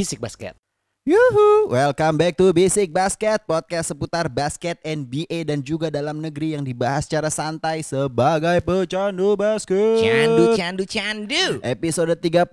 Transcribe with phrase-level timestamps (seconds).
[0.00, 0.56] Bisik Basket.
[1.04, 6.60] Yuhu, welcome back to Basic Basket, podcast seputar basket NBA dan juga dalam negeri yang
[6.60, 10.00] dibahas secara santai sebagai pecandu basket.
[10.04, 11.44] Candu, candu, candu.
[11.64, 12.48] Episode 31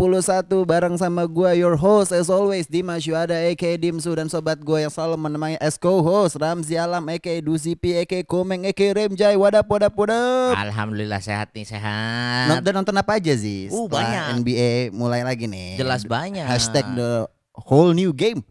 [0.64, 4.94] bareng sama gua your host as always Dimas Yuada aka Dimsu dan sobat gua yang
[4.96, 10.56] selalu menemani as co-host Ramzi Alam aka Duzipi aka Komeng aka Remjai wadap wadap wadap.
[10.56, 12.48] Alhamdulillah sehat nih, sehat.
[12.48, 13.72] Nonton nonton apa aja sih?
[13.72, 14.40] Uh, banyak.
[14.40, 15.80] NBA mulai lagi nih.
[15.80, 16.48] Jelas banyak.
[16.48, 17.28] Hashtag the
[17.60, 18.46] whole new game.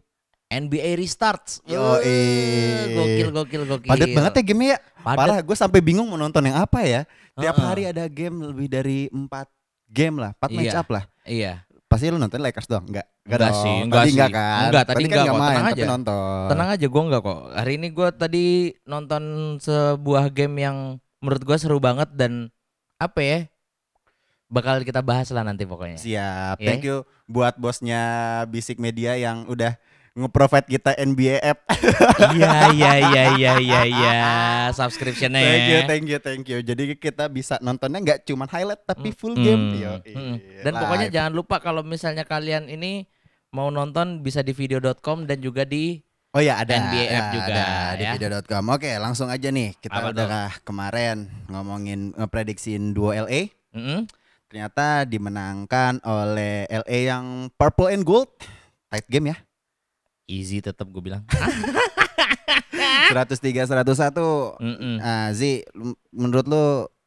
[0.47, 1.59] NBA restarts.
[1.63, 1.99] Yo,
[2.87, 3.89] Gokil, gokil, gokil.
[3.91, 4.77] Padat banget ya game ya.
[5.03, 5.17] Padat.
[5.19, 7.03] Parah, gue sampai bingung mau nonton yang apa ya.
[7.35, 7.67] Tiap Heeh.
[7.67, 9.51] hari ada game lebih dari empat
[9.85, 10.79] game lah, empat match Iya.
[10.79, 11.03] up lah.
[11.23, 11.53] Iya.
[11.87, 12.83] Pasti lu nonton Lakers doang?
[12.83, 13.07] Enggak.
[13.23, 13.59] Enggak dong.
[13.59, 14.15] sih, enggak tadi sih.
[14.15, 14.63] enggak kan?
[14.67, 15.85] Enggak, tadi kan enggak nggak kok, main, tenang tapi aja.
[15.87, 16.47] nonton.
[16.47, 17.39] Tenang aja, gue enggak kok.
[17.51, 18.45] Hari ini gue tadi
[18.83, 19.23] nonton
[19.59, 20.77] sebuah game yang
[21.19, 22.47] menurut gue seru banget dan
[22.97, 23.39] apa ya?
[24.47, 25.95] Bakal kita bahas lah nanti pokoknya.
[25.95, 26.57] Siap.
[26.57, 26.65] Ya.
[26.65, 28.01] Thank you buat bosnya
[28.45, 29.75] Bisik Media yang udah
[30.13, 31.61] nge-provide kita NBA app.
[32.27, 34.17] Iya, iya, iya, iya, iya, iya.
[34.71, 35.37] Subscriptionnya.
[35.37, 36.59] thank you, thank you, thank you.
[36.59, 39.63] Jadi kita bisa nontonnya nggak cuma highlight tapi full Mm, game.
[39.63, 40.35] mm, Yo, mm.
[40.35, 41.13] iya, Dan pokoknya live.
[41.13, 43.05] jangan lupa kalau misalnya kalian ini
[43.49, 47.53] mau nonton bisa di video.com dan juga di Oh ya ada NBA app ya, juga,
[47.55, 48.11] ada di ya.
[48.13, 48.63] video.com.
[48.69, 49.73] Oke, langsung aja nih.
[49.75, 50.27] Kita Apa udah
[50.61, 51.17] kemarin
[51.47, 53.49] ngomongin ngeprediksiin duo LA.
[53.71, 54.05] Mm-mm.
[54.47, 58.31] Ternyata dimenangkan oleh LA yang purple and gold.
[58.87, 59.37] Tight game ya.
[60.27, 61.23] easy tetap gue bilang.
[63.07, 64.59] 103 101.
[64.59, 64.95] Mm-mm.
[64.99, 66.63] Ah, Zi, lu- menurut lu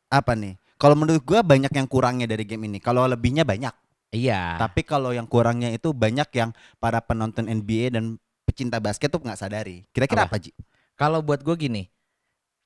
[0.08, 0.56] apa nih?
[0.80, 2.81] Kalau menurut gua banyak yang kurangnya dari game ini.
[2.81, 3.72] Kalau lebihnya banyak.
[4.10, 4.56] Iya.
[4.56, 6.50] Tapi kalau yang kurangnya itu banyak yang
[6.81, 8.16] para penonton NBA dan
[8.48, 9.84] pecinta basket tuh nggak sadari.
[9.93, 10.41] Kira-kira Apa?
[10.41, 10.56] apa, Ji?
[10.97, 11.93] Kalau buat gue gini,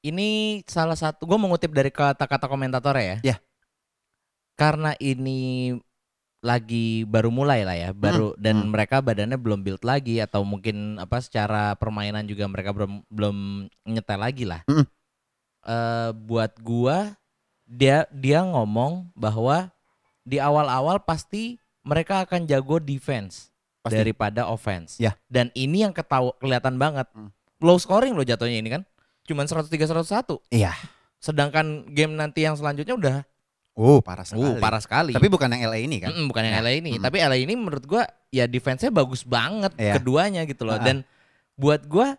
[0.01, 3.19] ini salah satu gue mengutip dari kata-kata komentator ya.
[3.27, 3.37] Ya.
[4.55, 5.75] Karena ini
[6.45, 8.71] lagi baru mulai lah ya, baru dan hmm.
[8.71, 13.37] mereka badannya belum build lagi atau mungkin apa secara permainan juga mereka belum belum
[13.89, 14.61] nyetel lagi lah.
[14.69, 14.85] Mm.
[15.65, 17.17] Eh, buat gua
[17.65, 19.73] dia dia ngomong bahwa
[20.21, 23.49] di awal-awal pasti mereka akan jago defense
[23.81, 23.97] Pasti.
[23.97, 25.01] daripada offense.
[25.01, 25.17] Ya.
[25.29, 27.09] Dan ini yang ketahu kelihatan banget.
[27.13, 27.33] Hmm.
[27.61, 28.83] Low scoring loh jatuhnya ini kan.
[29.25, 30.41] Cuman 103 101.
[30.53, 30.73] Iya.
[31.21, 33.17] Sedangkan game nanti yang selanjutnya udah
[33.75, 34.47] Oh, parah sekali.
[34.47, 35.11] uh, parah sekali.
[35.11, 36.09] Tapi bukan yang LA ini kan?
[36.09, 36.63] Mm-mm, bukan yang Ya.
[36.63, 37.03] LA ini, Mm.
[37.03, 39.99] tapi LA ini menurut gua ya defense-nya bagus banget Iya.
[39.99, 40.79] keduanya gitu loh.
[40.79, 40.81] Ah.
[40.81, 41.03] Dan
[41.55, 42.15] buat gua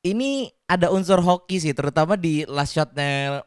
[0.00, 3.42] ini ada unsur hoki sih, terutama di last shotnya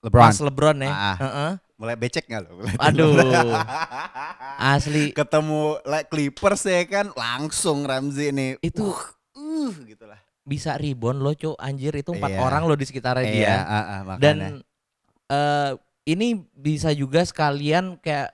[0.00, 0.20] LeBron.
[0.22, 0.92] pas LeBron ya.
[0.92, 1.16] Ah.
[1.18, 1.50] Heeh.
[1.74, 2.60] Mulai becek nggak lo?
[2.60, 3.16] Mulai Aduh.
[4.58, 8.60] Asli Ketemu like Clippers ya kan langsung Ramzi nih.
[8.60, 8.92] itu
[9.32, 10.20] Uh, gitu lah.
[10.42, 11.56] bisa rebound loh, Cuk.
[11.56, 12.40] Anjir itu empat Iya.
[12.40, 13.40] orang loh di sekitarnya dia.
[13.40, 14.20] Iya, ah, ah, makanya.
[14.20, 14.36] Dan
[15.26, 15.70] eh
[16.04, 18.32] ini bisa juga sekalian kayak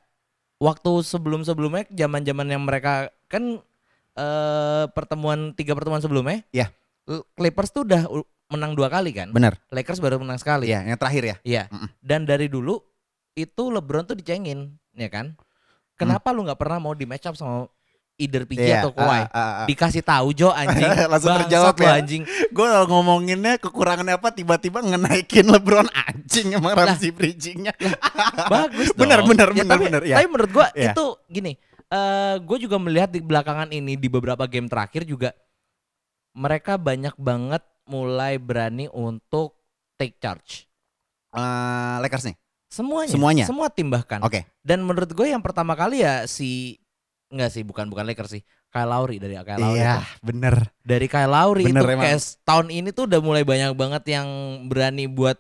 [0.63, 3.61] waktu sebelum-sebelumnya zaman-zaman yang mereka kan
[4.17, 6.41] eh pertemuan tiga pertemuan sebelumnya.
[6.51, 6.73] Iya.
[7.37, 9.29] Clippers tuh udah u- menang dua kali kan.
[9.31, 9.59] bener.
[9.69, 10.71] Lakers baru menang sekali.
[10.71, 11.37] Iya, yang terakhir ya.
[11.45, 11.63] Iya.
[11.69, 11.91] Mm-mm.
[12.01, 12.81] Dan dari dulu
[13.37, 15.37] itu LeBron tuh dicengin, ya kan?
[15.97, 17.69] Kenapa lu nggak pernah mau di match up sama
[18.17, 18.61] either PG.
[18.61, 19.23] Iya, atau Kawhi?
[19.23, 19.67] ah, ah, ah.
[19.69, 20.89] Dikasih tahu Jo anjing.
[21.07, 21.91] Langsung Bangsat terjawab ya.
[22.01, 22.23] anjing.
[22.49, 27.77] Gue ngomonginnya kekurangannya apa tiba-tiba ngenaikin LeBron anjing emang Ramzi bridgingnya.
[28.49, 29.05] Bagus dong.
[29.05, 30.17] Bener, bener, Ya, bener, tapi, bener, ya.
[30.17, 30.93] Tapi menurut gua Ya.
[30.93, 31.53] itu gini,
[31.87, 35.31] eh gue juga melihat di belakangan ini di beberapa game terakhir juga
[36.33, 39.57] mereka banyak banget mulai berani untuk
[39.97, 40.65] take charge.
[41.33, 42.37] Eh, Lakers nih.
[42.67, 43.13] Semuanya.
[43.13, 43.45] Semuanya?
[43.47, 44.21] Semua tim bahkan.
[44.21, 44.45] Oke.
[44.61, 46.77] Dan menurut gue yang pertama kali ya si
[47.27, 48.43] enggak sih bukan bukan Lakers sih.
[48.67, 49.79] Kyle Lowry dari Kyle Lowry.
[49.79, 50.05] Iya, tuh.
[50.23, 50.55] bener.
[50.83, 52.05] Dari Kyle Lowry Bener itu emang.
[52.05, 54.29] kayak tahun ini tuh udah mulai banyak banget yang
[54.69, 55.39] berani buat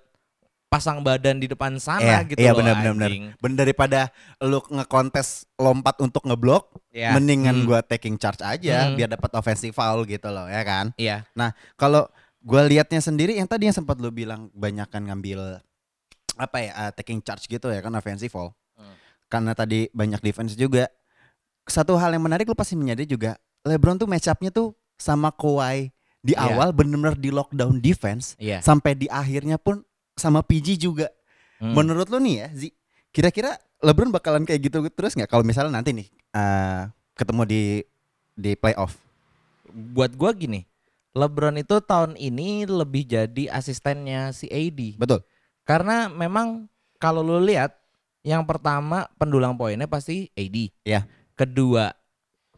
[0.66, 2.58] pasang badan di depan sana Iya, gitu iya, loh.
[2.58, 3.12] bener, bener, bener.
[3.38, 4.00] Bener daripada
[4.40, 7.14] lu ngekontes lompat untuk ngeblok, Iya.
[7.14, 7.66] mendingan Hmm.
[7.66, 8.98] gua taking charge aja Hmm.
[8.98, 10.90] biar dapat offensive foul gitu loh, ya kan?
[10.98, 11.22] Iya.
[11.78, 12.10] Kalau
[12.42, 15.62] gua liatnya sendiri yang tadi yang sempat lu bilang banyakan ngambil
[16.36, 18.50] apa ya uh, taking charge gitu ya kan offensive foul.
[18.74, 18.96] Hmm.
[19.28, 20.90] Karena tadi banyak defense juga.
[21.66, 23.34] Satu hal yang menarik lu pasti menyadari juga
[23.66, 25.90] LeBron tuh match up-nya tuh sama Kawhi
[26.22, 26.54] di Iya.
[26.54, 28.62] awal bener-bener di lockdown defense Iya.
[28.62, 29.82] sampai di akhirnya pun
[30.14, 31.10] sama PG juga.
[31.58, 31.74] Hmm.
[31.74, 32.68] Menurut lu nih ya, Zi,
[33.10, 37.62] kira-kira LeBron bakalan kayak gitu terus nggak kalau misalnya nanti nih uh, ketemu di
[38.32, 38.96] di playoff?
[39.76, 40.64] buat gua gini,
[41.12, 44.96] LeBron itu tahun ini lebih jadi asistennya si AD.
[44.96, 45.20] Betul.
[45.68, 46.64] Karena memang
[46.96, 47.76] kalau lu lihat
[48.24, 50.72] yang pertama pendulang poinnya pasti AD.
[50.86, 51.04] Iya.
[51.36, 51.92] Kedua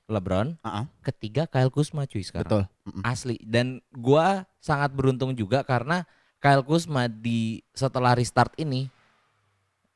[0.07, 2.47] LeBron, Uh-uh, ketiga Kyle Kuzma cuy sekarang.
[2.47, 2.63] betul.
[2.87, 3.03] Mm-mm.
[3.05, 6.09] Asli dan gua sangat beruntung juga karena
[6.39, 8.89] Kyle Kuzma di setelah restart ini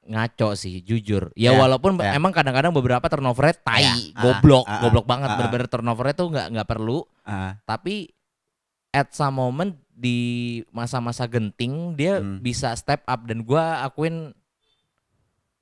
[0.03, 1.31] ngaco sih jujur.
[1.33, 2.13] Ya, Ya, walaupun ya.
[2.13, 5.39] emang kadang-kadang beberapa turnovernya tai, Ya, ah, goblok, ah, ah, goblok banget ah, ah.
[5.39, 6.99] bener-bener turnovernya tuh nggak nggak perlu.
[7.23, 8.11] Ah, Tapi
[8.91, 10.19] at some moment di
[10.69, 12.43] masa-masa genting dia Hmm.
[12.43, 14.35] bisa step up dan gua akuin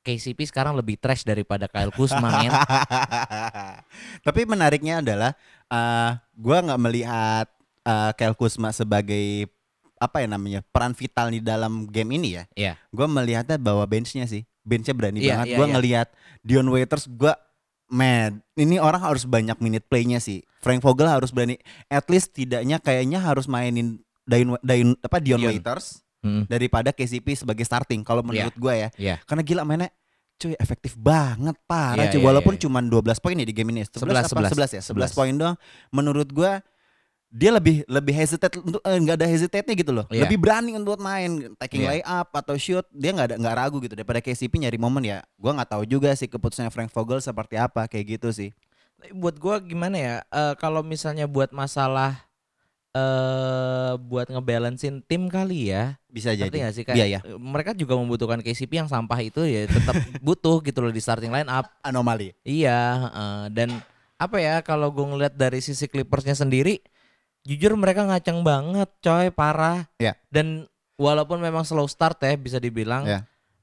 [0.00, 2.52] KCP sekarang lebih trash daripada Kyle Kuzma men.
[4.26, 5.36] Tapi menariknya adalah
[5.68, 7.46] eh gua nggak melihat
[7.84, 9.48] eh Kyle Kuzma sebagai
[10.00, 12.44] apa ya namanya peran vital di dalam game ini ya.
[12.56, 12.72] Iya.
[12.88, 15.46] Gua melihatnya bahwa benchnya sih, benchnya berani Iya, banget.
[15.52, 15.72] iya, Gua iya.
[15.76, 16.08] ngelihat
[16.40, 17.36] Dion Waiters, gua
[17.92, 20.40] man, ini orang harus banyak minute playnya sih.
[20.64, 21.60] Frank Vogel harus berani,
[21.92, 25.52] at least tidaknya kayaknya harus mainin Dion, Dion apa Dion, Dion.
[25.52, 26.44] Waiters Hmm.
[26.44, 28.04] daripada KCP sebagai starting.
[28.04, 29.16] Kalau menurut gua ya, Iya.
[29.24, 29.88] karena gila mainnya
[30.36, 32.60] cuy efektif banget parah Iya, cuy iya, walaupun iya.
[32.64, 35.16] cuman 12 poin ya di game ini 11 11, apa 11 ya 11 11.
[35.16, 35.56] poin doang
[35.92, 36.64] menurut gua
[37.30, 40.24] dia lebih lebih hesitate untuk eh, nggak ada hesitate-nya gitu loh Iya.
[40.24, 42.00] lebih berani untuk main taking Iya.
[42.00, 45.52] layup atau shoot dia nggak ada nggak ragu gitu daripada KCP nyari momen ya gua
[45.54, 48.50] nggak tahu juga sih keputusannya Frank Vogel seperti apa kayak gitu sih
[49.12, 52.16] buat gua gimana ya eh, kalau misalnya buat masalah
[52.90, 57.20] eh buat ngebalancein tim kali ya bisa jadi nggak sih kayak Iya, iya.
[57.22, 59.94] eh, mereka juga membutuhkan KCP yang sampah itu ya tetap
[60.26, 63.40] butuh gitu loh di starting line up anomali iya heeh.
[63.52, 63.68] dan
[64.16, 66.82] apa ya kalau gue ngeliat dari sisi Clippersnya sendiri
[67.40, 70.18] jujur mereka ngaceng banget coy parah Iya.
[70.28, 73.22] dan walaupun memang slow start ya bisa dibilang Iya.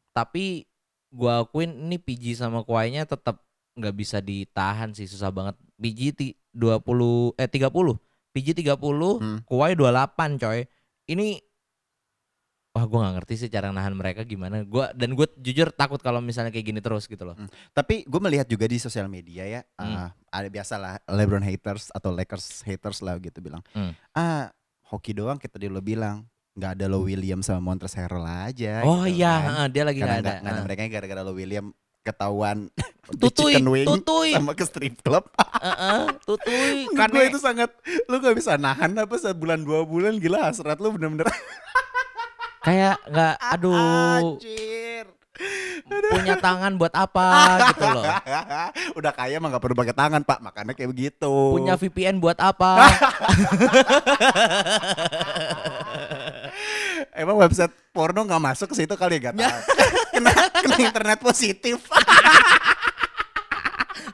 [0.09, 0.63] tapi
[1.07, 3.43] gua akuin ini PG sama Kawhi-nya tetap
[3.73, 7.99] nggak bisa ditahan sih susah banget PG ti- 20 eh 30
[8.37, 8.77] PG 30
[9.17, 9.39] Hmm.
[9.43, 10.59] Kawhi 28 coy
[11.07, 11.41] ini
[12.69, 16.21] wah gua nggak ngerti sih cara nahan mereka gimana gua dan gue jujur takut kalau
[16.21, 17.33] misalnya kayak gini terus gitu loh
[17.71, 19.97] Tapi gue melihat juga di sosial media ya, Hmm.
[19.97, 23.65] ah, ada biasa lah LeBron haters atau Lakers haters lah gitu bilang.
[23.71, 23.97] Hmm.
[24.11, 24.53] Ah,
[24.85, 28.81] hoki doang kita dulu bilang nggak ada lo William sama Montrezl Harrell aja.
[28.81, 29.67] oh gitu iya kan.
[29.67, 31.65] dia lagi Karena nggak ada nggak- nggak ada mereka gara-gara lo William
[32.07, 32.71] ketahuan
[33.19, 35.27] di tutui chicken wing tutui sama ke strip club.
[35.35, 37.69] Heeh, tutui Menurut karena gue itu sangat
[38.07, 41.27] lu gak bisa nahan apa sebulan dua bulan gila hasrat lu bener-bener.
[42.67, 43.79] Kayak nggak aduh
[44.35, 45.07] anjir.
[45.87, 47.29] punya tangan buat apa
[47.71, 48.03] gitu loh.
[48.99, 50.43] Udah kaya mah gak perlu pakai tangan pak.
[50.43, 51.31] Makanya kayak begitu.
[51.55, 52.91] punya VPN buat apa
[57.17, 59.59] Emang website porno nggak masuk ke situ kali ya gak tahu.
[60.13, 61.81] kena, kena internet positif.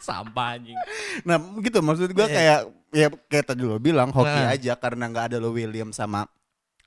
[0.04, 0.76] sampah anjing
[1.24, 2.36] nah gitu maksud gua Iya.
[2.36, 2.60] kayak
[2.92, 4.52] ya kayak tadi lo bilang hoki Nah.
[4.52, 6.28] aja karena nggak ada lo William sama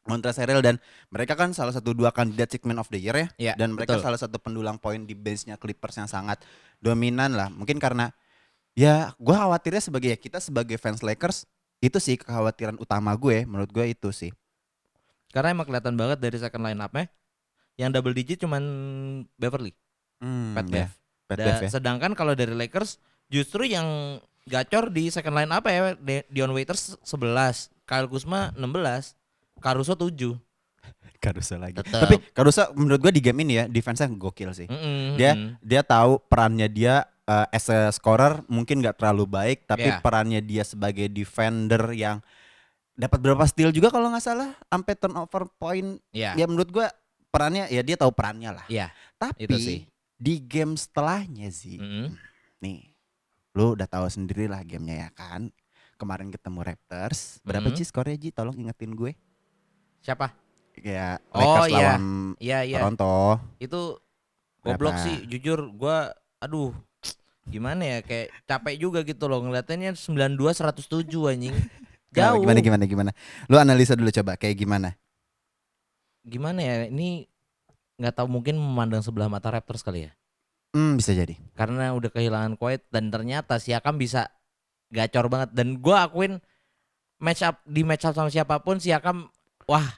[0.07, 0.79] Harrell dan
[1.11, 3.27] mereka kan salah satu dua kandidat segment of the year ya.
[3.43, 4.07] Iya, dan mereka betul.
[4.07, 6.47] salah satu pendulang poin di benchnya Clippers yang sangat
[6.79, 7.51] dominan lah.
[7.51, 8.15] Mungkin karena
[8.79, 11.51] ya gua khawatirnya sebagai ya kita sebagai fans Lakers
[11.83, 14.31] itu sih kekhawatiran utama gue menurut gue itu sih.
[15.29, 17.07] Karena emang kelihatan banget dari second line up-nya
[17.77, 18.63] yang double digit cuman
[19.35, 19.77] Beverly,
[20.17, 20.89] Hmm, Pat ya.
[20.89, 20.91] Bev.
[21.27, 21.71] Pat Da- Bev ya.
[21.71, 22.97] Sedangkan kalau dari Lakers
[23.27, 29.13] justru yang gacor di second line up ya De- Dion Waiters 11, Kyle Kuzma 16,
[29.59, 30.39] Caruso 7.
[31.19, 31.77] Caruso lagi.
[31.77, 32.01] Tetep.
[32.01, 34.67] Tapi Caruso menurut gue di game ini ya defense-nya gokil sih.
[34.67, 35.59] Mm-mm, Dia mm-mm.
[35.61, 36.95] dia tahu perannya dia
[37.27, 40.01] uh, as a scorer mungkin nggak terlalu baik tapi Iya.
[40.01, 42.23] perannya dia sebagai defender yang
[42.97, 46.33] dapat berapa steal juga kalau nggak salah sampai turnover point Iya.
[46.35, 46.89] ya menurut gua
[47.29, 48.67] perannya ya dia tahu perannya lah.
[48.67, 49.79] Iya, Tapi itu sih.
[50.17, 52.17] di game setelahnya sih Mm-mm.
[52.59, 52.89] nih
[53.53, 55.53] lu udah tahu sendiri lah gamenya ya kan.
[55.97, 57.77] Kemarin ketemu Raptors, berapa Mhm.
[57.77, 58.29] sih skornya Ji?
[58.29, 59.17] Tolong ingetin gue.
[59.99, 60.29] Siapa?
[60.75, 61.77] Kayak Oh, Lakers iya.
[61.97, 62.03] lawan
[62.37, 62.79] Iya, iya.
[62.79, 63.41] Toronto.
[63.57, 63.81] Itu
[64.61, 66.77] goblok sih jujur gua aduh
[67.45, 71.57] gimana ya kayak capek juga gitu loh ngeliatinnya 92 107 anjing.
[72.13, 72.43] Jauh.
[72.43, 73.11] Gimana gimana gimana?
[73.47, 74.95] Lu analisa dulu coba kayak gimana?
[76.23, 76.75] Gimana ya?
[76.89, 77.27] Ini
[77.97, 80.13] nggak tahu mungkin memandang sebelah mata Raptors kali ya.
[80.77, 81.39] Hmm, bisa jadi.
[81.57, 84.29] Karena udah kehilangan Kuwait dan ternyata Siakam bisa
[84.93, 86.39] gacor banget dan gua akuin
[87.19, 89.27] match up di match up sama siapa pun Siakam
[89.65, 89.89] wah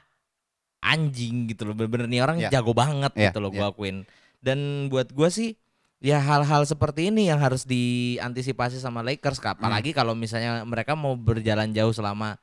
[0.78, 2.48] anjing gitu loh bener-bener nih orang Iya.
[2.54, 4.06] jago banget Iya, gitu loh gua akuin.
[4.38, 5.58] Dan buat gua sih
[5.98, 9.58] ya hal-hal seperti ini yang harus diantisipasi sama Lakers Kak.
[9.58, 12.38] apalagi kalau misalnya mereka mau berjalan jauh selama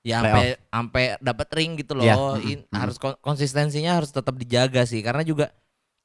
[0.00, 2.78] ya sampai sampai dapat ring gitu loh Iya, In- mm-mm, mm.
[2.78, 5.52] harus kon- konsistensinya harus tetap dijaga sih karena juga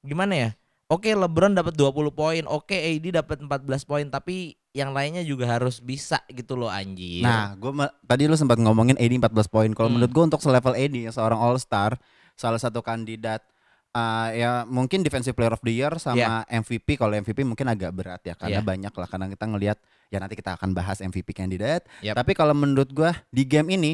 [0.02, 0.50] gimana ya
[0.88, 5.80] oke LeBron dapat 20 poin oke AD dapat 14 poin tapi yang lainnya juga harus
[5.80, 7.72] bisa gitu loh anjir Nah, gue
[8.02, 9.68] tadi lu sempat ngomongin AD 14 poin.
[9.70, 10.00] Kalau Hmm.
[10.00, 12.00] menurut gue untuk selevel AD seorang All Star,
[12.34, 13.44] salah satu kandidat
[13.92, 16.16] uh, ya mungkin Defensive Player of the Year sama
[16.48, 16.96] MVP.
[16.96, 18.66] Kalau MVP mungkin agak berat ya karena Iya.
[18.66, 21.88] banyak lah karena kita ngelihat ya nanti kita akan bahas MVP kandidat.
[22.00, 22.16] Yap.
[22.16, 23.92] Tapi kalau menurut gua di game ini,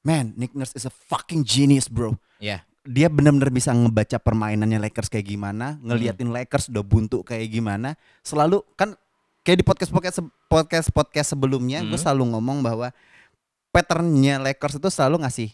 [0.00, 2.16] man, Nick Nurse is a fucking genius, bro.
[2.38, 7.94] ya dia benar-benar bisa ngebaca permainannya Lakers kayak gimana, ngeliatin Lakers udah buntu kayak gimana.
[8.20, 8.98] Selalu kan
[9.46, 10.18] kayak di podcast podcast
[10.50, 12.02] podcast podcast sebelumnya gue Hmm.
[12.02, 12.90] selalu ngomong bahwa
[13.70, 15.50] patternnya Lakers itu selalu ngasih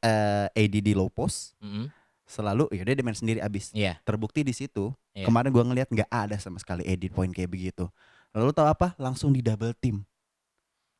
[0.00, 1.86] eh AD di low post, Mm-mm.
[2.26, 3.70] Selalu ya dia main sendiri abis.
[3.74, 3.98] Iya.
[4.06, 4.94] Terbukti di situ.
[5.12, 5.28] Iya.
[5.28, 7.86] Kemarin gua ngeliat nggak ada sama sekali edit point kayak begitu.
[8.32, 8.96] Lalu tahu apa?
[8.96, 10.02] Langsung di double team.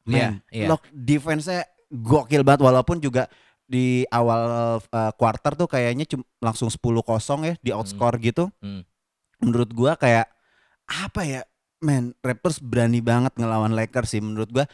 [0.03, 0.67] Iya, Man, iya.
[0.67, 3.31] lock defense-nya gokil banget walaupun juga
[3.63, 4.43] di awal
[4.83, 8.51] uh, quarter tuh kayaknya cuma langsung 10-0 ya di outscore gitu.
[8.59, 8.83] Hmm.
[9.39, 10.29] Menurut gua kayak
[10.87, 11.41] apa ya?
[11.83, 14.67] Man, Raptors berani banget ngelawan Lakers sih menurut gua.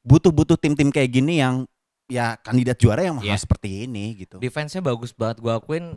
[0.00, 1.68] Butuh-butuh tim-tim kayak gini yang
[2.10, 3.32] ya kandidat juara yang Iya.
[3.32, 4.36] harus seperti ini gitu.
[4.36, 5.96] Defense-nya bagus banget gua akuin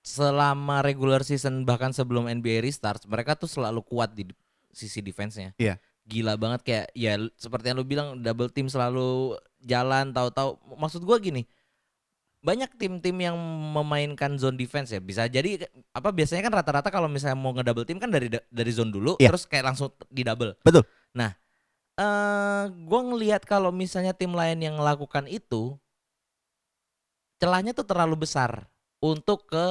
[0.00, 4.24] selama regular season bahkan sebelum NBA restart mereka tuh selalu kuat di
[4.70, 5.52] sisi defense-nya.
[5.56, 5.76] Iya.
[6.06, 11.18] Gila banget kayak ya seperti yang lu bilang double team selalu jalan tahu-tahu maksud gua
[11.18, 11.44] gini.
[12.40, 13.36] Banyak tim-tim yang
[13.76, 14.98] memainkan zone defense ya.
[14.98, 15.60] Bisa jadi
[15.92, 19.20] apa biasanya kan rata-rata kalau misalnya mau ngedouble team kan dari da- dari zone dulu
[19.20, 19.28] Iya.
[19.28, 20.56] terus kayak langsung di double.
[20.64, 20.88] Betul.
[21.12, 21.36] Nah,
[22.00, 25.76] eh gua ngelihat kalau misalnya tim lain yang melakukan itu
[27.36, 28.64] celahnya tuh terlalu besar
[29.00, 29.66] untuk ke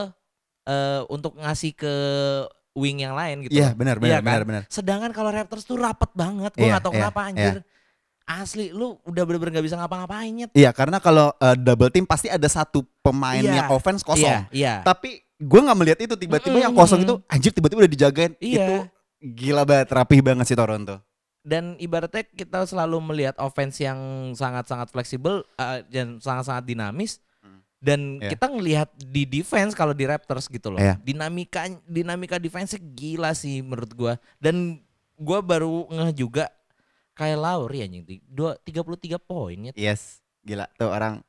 [0.69, 1.93] eh untuk ngasih ke
[2.77, 3.57] wing yang lain gitu.
[3.57, 4.25] Iya, benar Iya benar kan?
[4.25, 4.61] benar benar.
[4.69, 6.53] Sedangkan kalau Raptors tuh rapet banget.
[6.53, 7.55] Gua Iya, nggak tahu iya, kenapa anjir.
[8.29, 10.53] Asli lu udah bener-bener gak bisa ngapa-ngapain nyet.
[10.53, 13.65] Iya, karena kalau uh, double team pasti ada satu pemain Iya.
[13.65, 14.29] yang offense kosong.
[14.53, 14.73] Iya, iya.
[14.85, 18.37] Tapi gue nggak melihat itu tiba-tiba yang kosong itu anjir tiba-tiba udah dijagain.
[18.37, 18.53] Iya.
[18.61, 18.75] Itu
[19.33, 21.01] gila banget, rapih banget sih Toronto.
[21.41, 23.97] Dan ibaratnya kita selalu melihat offense yang
[24.33, 27.23] sangat-sangat fleksibel eh, dan sangat-sangat dinamis
[27.79, 28.35] dan Iya.
[28.35, 30.99] kita ngelihat di defense kalau di Raptors gitu loh Iya.
[30.99, 34.83] dinamika dinamika defense gila sih menurut gua dan
[35.15, 36.51] gua baru ngeh juga
[37.15, 41.23] Kyle Lowry anjing dua 33 poinnya Yes, gila tuh orang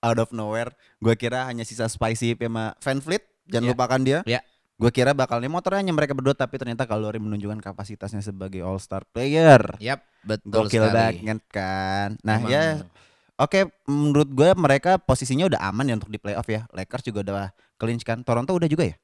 [0.00, 0.72] out of nowhere.
[0.96, 3.72] Gue kira hanya sisa Spicy sama Van Fleet, jangan Iya.
[3.76, 4.18] lupakan dia.
[4.24, 4.40] Iya.
[4.80, 8.80] Gue kira bakal nih motornya hanya mereka berdua tapi ternyata Kalori menunjukkan kapasitasnya sebagai all
[8.80, 9.76] star player.
[9.76, 10.96] Yap, betul Gokil sekali.
[10.96, 12.08] banget kan.
[12.24, 12.64] Nah Emang ya
[13.40, 16.68] Oke, menurut gue mereka posisinya udah aman ya untuk di playoff ya.
[16.76, 17.48] Lakers juga udah
[17.80, 18.20] clinch kan.
[18.20, 18.96] Toronto udah juga ya.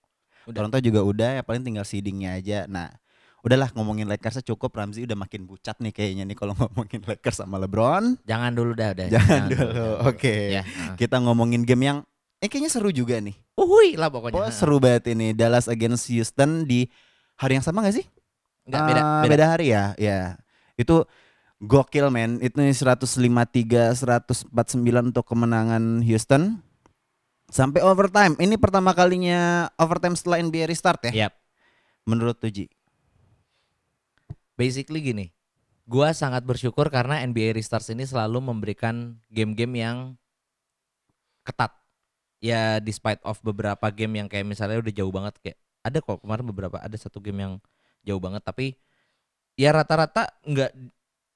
[0.45, 0.61] Udah.
[0.61, 2.59] Toronto juga udah ya paling tinggal seedingnya aja.
[2.69, 2.93] Nah,
[3.41, 4.77] udahlah ngomongin Lakers cukup.
[4.77, 8.21] Ramzi udah makin bucat nih kayaknya nih kalau ngomongin Lakers sama LeBron.
[8.29, 9.07] jangan dulu dah udah.
[9.09, 9.73] Jangan dulu.
[9.73, 10.37] jangan Oke.
[10.53, 10.63] Ya.
[10.69, 10.97] nah.
[11.01, 11.99] Kita ngomongin game yang
[12.47, 13.35] eh kayaknya seru juga nih.
[13.59, 14.39] Uhui lah pokoknya.
[14.39, 16.87] Oh, seru banget ini Dallas against Houston di
[17.35, 18.07] hari yang sama gak sih?
[18.63, 19.31] Enggak beda, Ah, beda.
[19.35, 19.85] beda hari ya.
[19.99, 20.39] Ya.
[20.79, 21.11] Itu
[21.59, 22.39] gokil men.
[22.39, 26.63] Itu 153 149 untuk kemenangan Houston.
[27.51, 28.35] Sampai overtime.
[28.39, 31.27] Ini pertama kalinya overtime setelah NBA restart ya.
[31.27, 31.35] Yap.
[32.07, 32.71] Menurut Tuji.
[34.57, 35.27] basically gini,
[35.85, 39.97] gua sangat bersyukur karena NBA Restarts ini selalu memberikan game-game yang
[41.45, 41.77] ketat.
[42.43, 46.45] Ya despite of beberapa game yang kayak misalnya udah jauh banget kayak ada kok kemarin
[46.45, 47.53] beberapa ada satu game yang
[48.03, 48.77] jauh banget tapi
[49.57, 50.71] ya rata-rata nggak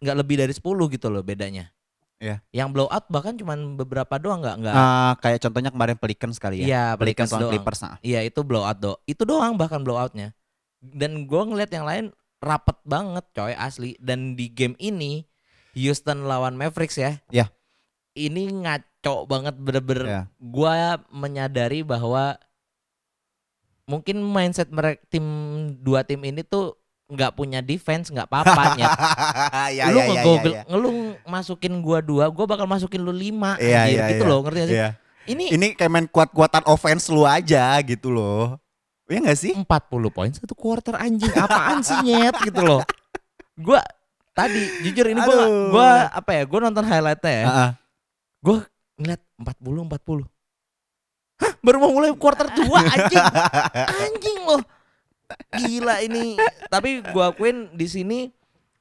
[0.01, 1.73] nggak lebih dari 10 gitu loh bedanya.
[2.21, 2.45] Iya.
[2.53, 4.77] Yang blowout bahkan cuman beberapa doang nggak nggak.
[4.77, 6.67] Ah, kayak contohnya kemarin Pelicans kali ya.
[6.69, 7.53] Iya, Pelicans Pelicans doang.
[7.57, 7.81] Clippers.
[7.81, 7.97] ah.
[8.05, 8.93] Iya itu blowout do.
[9.09, 10.37] Itu doang bahkan blowoutnya.
[10.85, 12.05] Dan gua ngeliat yang lain
[12.45, 13.97] rapet banget coy asli.
[13.97, 15.25] Dan di game ini
[15.73, 17.25] Houston lawan Mavericks ya.
[17.33, 17.49] Iya.
[18.13, 18.53] Ini
[19.01, 20.05] ngaco banget bener-bener.
[20.07, 20.23] Iya.
[20.37, 22.37] Gua menyadari bahwa
[23.89, 25.25] mungkin mindset mereka tim
[25.81, 26.77] dua tim ini tuh
[27.11, 28.87] nggak punya defense nggak apa-apa ya,
[29.91, 30.77] lu ya, ya, ngegogel, ya, ya.
[30.79, 34.31] lu masukin gua dua, gua bakal masukin lu lima, Iya, anjir, iya, gitu iya.
[34.31, 34.79] loh, ngerti gak sih?
[34.79, 34.89] Iya.
[35.27, 38.63] Ini Ini kayak main kuat-kuatan offense lu aja gitu loh.
[39.11, 39.53] Iya gak sih?
[39.59, 39.67] 40
[40.15, 42.87] poin satu quarter anjing apaan sih nyet gitu loh.
[43.59, 43.83] Gua
[44.31, 45.67] tadi jujur ini gua Aduh.
[45.75, 46.43] gua apa ya?
[46.47, 47.47] Gua nonton highlightnya ya.
[47.51, 47.71] Ah, ah.
[48.39, 48.63] Gua
[49.01, 50.29] ngeliat 40 40.
[51.41, 53.25] Hah, baru mau mulai quarter 2 anjing.
[54.05, 54.61] Anjing loh.
[55.57, 56.37] Gila ini.
[56.69, 58.19] Tapi gua akuin di sini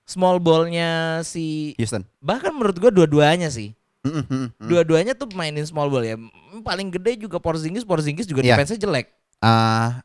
[0.04, 2.04] small ballnya si Houston.
[2.20, 3.72] bahkan menurut gua dua-duanya sih.
[4.04, 4.52] Mm.
[4.60, 6.20] Dua-duanya tuh mainin small ball ya.
[6.60, 8.56] Paling gede juga Porzingis, Porzingis juga Iya.
[8.56, 9.08] defense-nya jelek.
[9.40, 10.04] Ah,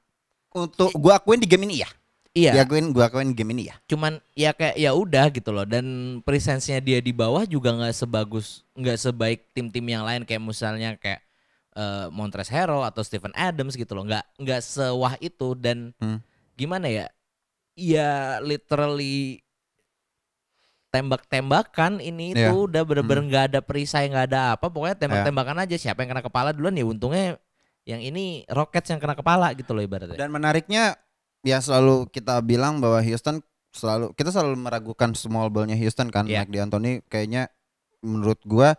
[0.54, 1.90] untuk gua akuin di game ini ya.
[2.34, 2.50] Iya.
[2.50, 3.78] Diakuin gua akuin game ini ya.
[3.86, 5.62] cuman ya kayak ya udah gitu loh.
[5.62, 10.26] Dan presence-nya dia di bawah juga nggak sebagus nggak sebaik tim-tim yang lain.
[10.26, 11.22] Kayak misalnya kayak
[11.74, 14.02] eh, Montrezl Harrell atau Stephen Adams gitu loh.
[14.02, 15.54] Nggak nggak sewah itu.
[15.54, 16.18] Dan Hmm.
[16.58, 17.06] gimana ya?
[17.78, 19.38] Ya literally
[20.90, 22.50] tembak-tembakan ini Iya.
[22.54, 24.70] tuh udah bener-bener nggak ada perisai nggak ada apa.
[24.70, 25.74] Pokoknya tembak-tembakan aja.
[25.74, 26.74] Siapa yang kena kepala duluan?
[26.74, 27.38] Ya untungnya
[27.82, 30.14] yang ini Rockets yang kena kepala gitu loh ibaratnya.
[30.14, 30.94] Dan menariknya
[31.44, 36.24] ya selalu kita bilang bahwa Houston selalu kita selalu meragukan small ballnya Houston kan.
[36.24, 36.42] Iya.
[36.42, 37.52] Mike D'Antoni kayaknya
[38.00, 38.74] menurut gua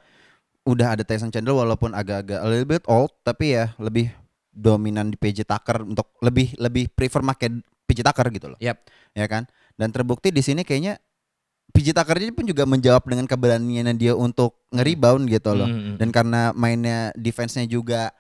[0.66, 4.10] udah ada Tyson Chandler walaupun agak-agak a little bit old tapi ya lebih
[4.50, 7.46] dominan di PJ Tucker untuk lebih lebih prefer make
[7.86, 8.58] PJ Tucker gitu loh.
[8.58, 8.82] Yap.
[9.14, 9.46] Ya kan?
[9.78, 10.98] Dan terbukti di sini kayaknya
[11.76, 15.68] PJ Tucker ini pun juga menjawab dengan keberaniannya dia untuk nge-rebound gitu loh.
[15.70, 16.00] Hmm.
[16.00, 18.16] Dan karena mainnya defense-nya juga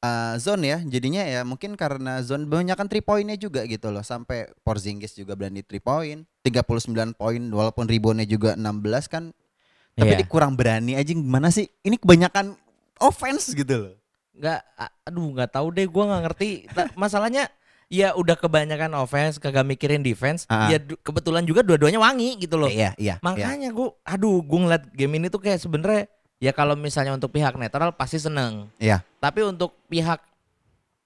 [0.00, 4.02] uh, zone ya, jadinya ya mungkin karena zone banyakkan 3 poinnya juga gitu loh.
[4.02, 9.30] Sampai Porzingis juga berani 3 poin, 39 poin walaupun reboundnya juga 16 kan.
[9.94, 10.18] Tapi Iya.
[10.22, 11.66] dia kurang berani aja gimana sih?
[11.82, 12.54] Ini kebanyakan
[12.98, 13.94] offense gitu loh.
[14.38, 14.60] nggak
[15.02, 16.48] aduh nggak tahu deh gua nggak ngerti
[16.94, 17.50] masalahnya
[17.90, 20.70] ya udah kebanyakan offense kagak mikirin defense Ah.
[20.70, 23.18] ya kebetulan juga dua-duanya wangi gitu loh Iya, iya.
[23.18, 23.24] iya.
[23.26, 26.06] makanya gua aduh gua ngeliat game ini tuh kayak sebenarnya
[26.38, 29.02] ya kalau misalnya untuk pihak netral pasti seneng Iya.
[29.18, 30.22] tapi untuk pihak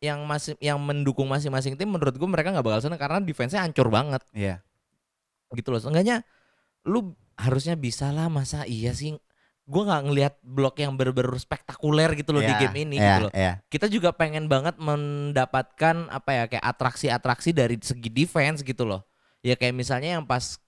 [0.02, 3.88] yang masih yang mendukung masing-masing tim menurut gua mereka nggak bakal seneng karena defense-nya hancur
[3.88, 4.60] banget Iya.
[5.52, 6.24] gitu loh seenggaknya
[6.84, 9.14] lu harusnya bisa lah masa iya sih
[9.62, 13.20] gua nggak ngelihat blok yang bener-bener spektakuler gitu loh di Iya, game ini iya, gitu
[13.24, 13.52] loh Iya.
[13.70, 19.06] kita juga pengen banget mendapatkan apa ya kayak atraksi-atraksi dari segi defense gitu loh.
[19.42, 20.61] Ya kayak misalnya yang pas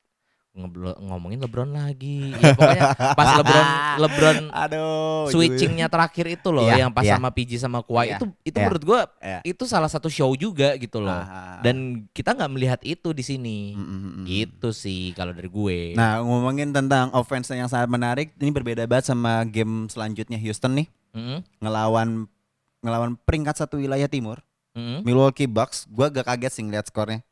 [0.55, 2.31] ngomongin LeBron lagi.
[2.39, 2.83] Ya pokoknya
[3.19, 3.67] pas LeBron
[4.07, 5.27] LeBron Aduh.
[5.35, 7.19] switchingnya terakhir itu loh Iya, yang pas iya.
[7.19, 8.65] sama PG sama Kawhi Iya, itu itu iya.
[8.71, 9.39] menurut gua Iya.
[9.43, 11.11] itu salah satu show juga gitu loh.
[11.11, 13.75] Ah, Dan kita nggak melihat itu di sini.
[13.75, 14.25] mm, mm, mm, mm.
[14.31, 15.79] Gitu sih kalau dari gue.
[15.99, 20.87] Nah ngomongin tentang offense yang sangat menarik, ini berbeda banget sama game selanjutnya Houston nih
[21.15, 22.31] Mm-mm, ngelawan
[22.79, 24.39] ngelawan peringkat satu wilayah timur
[24.79, 25.03] mm-mm.
[25.03, 25.91] Milwaukee Bucks.
[25.91, 27.27] Gua agak kaget sih ngeliat skornya.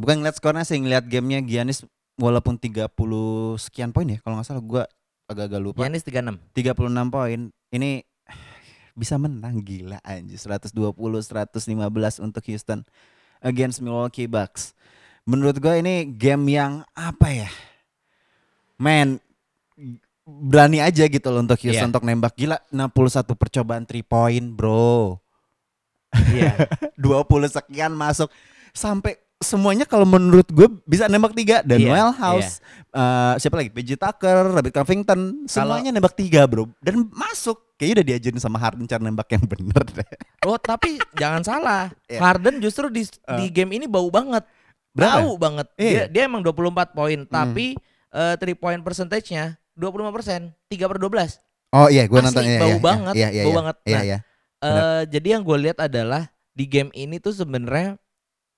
[0.00, 1.84] Bukan ngeliat skornya sih ngeliat gamenya Giannis
[2.18, 2.88] walaupun 30
[3.60, 4.84] sekian poin ya kalau nggak salah gua
[5.30, 5.86] agak-agak lupa.
[5.86, 6.42] Giannis 36.
[6.50, 7.40] 36 poin.
[7.70, 7.90] Ini
[9.00, 11.54] bisa menang gila anjir 120 115
[12.26, 12.82] untuk Houston
[13.38, 14.74] against Milwaukee Bucks.
[15.28, 17.50] Menurut gue ini game yang apa ya?
[18.80, 19.20] Men
[20.26, 21.90] berani aja gitu loh untuk Houston Iya.
[21.94, 25.20] untuk nembak gila 61 percobaan 3 point, Bro.
[26.34, 26.66] Iya.
[26.98, 28.26] 20 sekian masuk
[28.74, 32.60] sampai semuanya kalau menurut gue bisa nembak tiga dan Iya, Noel House
[32.92, 38.06] eh, siapa lagi PJ Tucker, Robert Covington semuanya nembak tiga bro dan masuk kayaknya udah
[38.12, 40.08] diajarin sama Harden cara nembak yang bener deh.
[40.44, 42.20] Oh tapi jangan salah, Iya.
[42.20, 43.08] Harden justru di
[43.40, 44.44] di game ini bau banget,
[44.92, 45.24] Berapa?
[45.24, 45.66] bau banget.
[45.80, 46.04] Iya.
[46.04, 47.80] Dia dia emang 24 poin, tapi
[48.12, 51.40] eh, three point percentage-nya 25 persen, 3 per 12.
[51.72, 53.76] Oh iya gue nonton iya, bau iya, banget, iya, iya, bau iya, banget.
[53.80, 54.18] Iya Nah, iya.
[54.60, 57.96] Eh, jadi yang gue lihat adalah di game ini tuh sebenarnya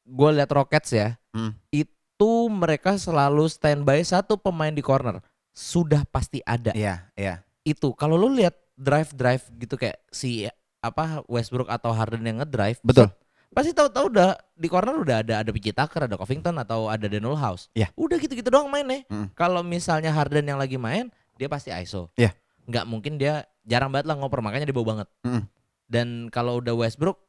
[0.02, 1.56] gue lihat Rockets ya, Hmm.
[1.70, 6.70] itu mereka selalu standby satu pemain di corner, sudah pasti ada.
[6.76, 7.40] Iya iya.
[7.62, 10.46] Itu kalau lu lihat drive drive gitu kayak si
[10.82, 13.06] apa Westbrook atau Harden yang ngedrive, Betul.
[13.54, 17.38] pasti tahu-tahu udah di corner udah ada ada PJ Tucker, ada Covington atau ada Daniel
[17.38, 17.70] House.
[17.72, 17.94] Iya.
[17.94, 19.06] Udah gitu-gitu doang mainnya.
[19.06, 19.30] Mm.
[19.38, 22.10] Kalau misalnya Harden yang lagi main, dia pasti ISO.
[22.18, 22.34] Iya.
[22.66, 25.06] Nggak mungkin dia jarang banget lah ngoper makanya dia bau banget.
[25.22, 25.46] Mm-mm.
[25.86, 27.20] Dan kalau udah Westbrook,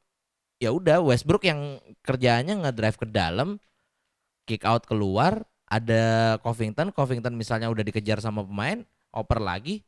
[0.63, 3.59] ya udah Westbrook yang kerjaannya ngedrive ke dalam,
[4.47, 9.83] kick out keluar, ada Covington, Covington misalnya udah dikejar sama pemain, oper lagi.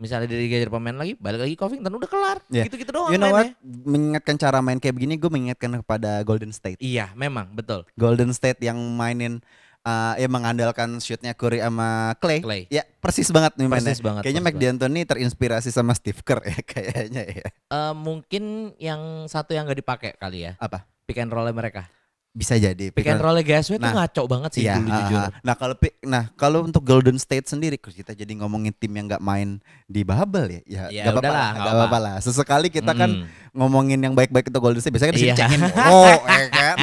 [0.00, 2.38] Misalnya dia dikejar pemain lagi, balik lagi Covington udah kelar.
[2.48, 2.64] Iya.
[2.66, 3.52] Gitu-gitu doang You know what?
[3.52, 3.84] mainnya.
[3.84, 6.80] Mengingatkan cara main kayak begini gue mengingatkan kepada Golden State.
[6.80, 7.84] Iya, memang betul.
[8.00, 9.44] Golden State yang mainin
[9.84, 12.40] uh, ya mengandalkan shootnya Curry sama Clay.
[12.44, 12.62] Clay.
[12.68, 13.92] Ya persis banget nih mainnya.
[13.92, 14.22] Persis banget.
[14.26, 17.48] Kayaknya Mike D'Antoni terinspirasi sama Steve Kerr ya kayaknya ya.
[17.48, 20.52] Eh, mungkin yang satu yang gak dipakai kali ya.
[20.60, 20.84] Apa?
[21.08, 21.88] Pick and roll mereka.
[22.30, 22.94] Bisa jadi.
[22.94, 25.18] Pick and roll GSW tuh Nah, ngaco banget sih Iya, dulu ah, jujur.
[25.18, 25.30] ah.
[25.42, 25.74] Nah kalau
[26.06, 29.58] nah kalau untuk Golden State sendiri kita jadi ngomongin tim yang nggak main
[29.90, 30.62] di bubble ya.
[30.62, 32.14] Ya, Ya nggak apa-apa lah, nggak apa-apa lah.
[32.22, 33.50] Sesekali kita kan Mm-mm.
[33.50, 35.34] ngomongin yang baik-baik itu Golden State biasanya kan Iya.
[35.34, 36.76] dicengin oh ya kan.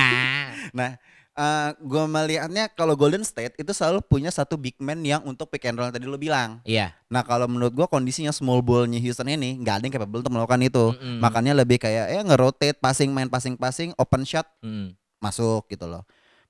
[0.75, 0.89] Nah,
[1.37, 5.69] eh gue melihatnya kalau Golden State itu selalu punya satu big man yang untuk pick
[5.69, 6.57] and roll yang tadi lo bilang.
[6.65, 6.97] Iya.
[7.13, 10.65] Nah kalau menurut gue kondisinya small ballnya Houston ini nggak ada yang capable untuk melakukan
[10.65, 10.85] itu.
[10.97, 11.21] Mm-mm.
[11.21, 14.97] Makanya lebih kayak ya nge-rotate, passing, main passing-passing, open shot Mm.
[15.21, 16.01] masuk gitu loh.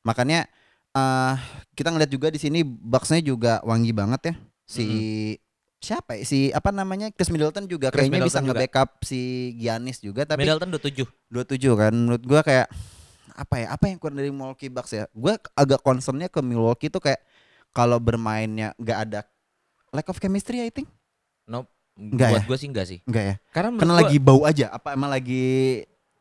[0.07, 0.47] Makanya
[0.95, 1.35] eh
[1.75, 4.33] kita ngeliat juga di sini Bucks-nya juga wangi banget ya.
[4.63, 4.85] Si
[5.77, 6.23] siapa ya?
[6.23, 7.11] Si apa namanya?
[7.11, 8.55] Chris Middleton juga Chris kayaknya bisa Middleton juga.
[8.55, 9.19] nge-backup si
[9.59, 11.03] Giannis juga tapi Middleton 27.
[11.27, 12.71] 27 kan menurut gua kayak
[13.33, 13.67] apa ya?
[13.69, 15.09] Apa yang kurang dari Milwaukee Bucks ya?
[15.11, 17.19] Gua agak concernnya ke Milwaukee tuh kayak
[17.71, 19.19] kalau bermainnya nggak ada
[19.89, 20.87] lack of chemistry I think.
[21.43, 21.67] Nope.
[21.93, 22.45] Enggak Buat ya?
[22.45, 22.99] gue sih enggak sih.
[23.03, 23.35] Enggak ya?
[23.49, 24.65] Karena Karena gua lagi bau aja.
[24.69, 25.45] Apa emang lagi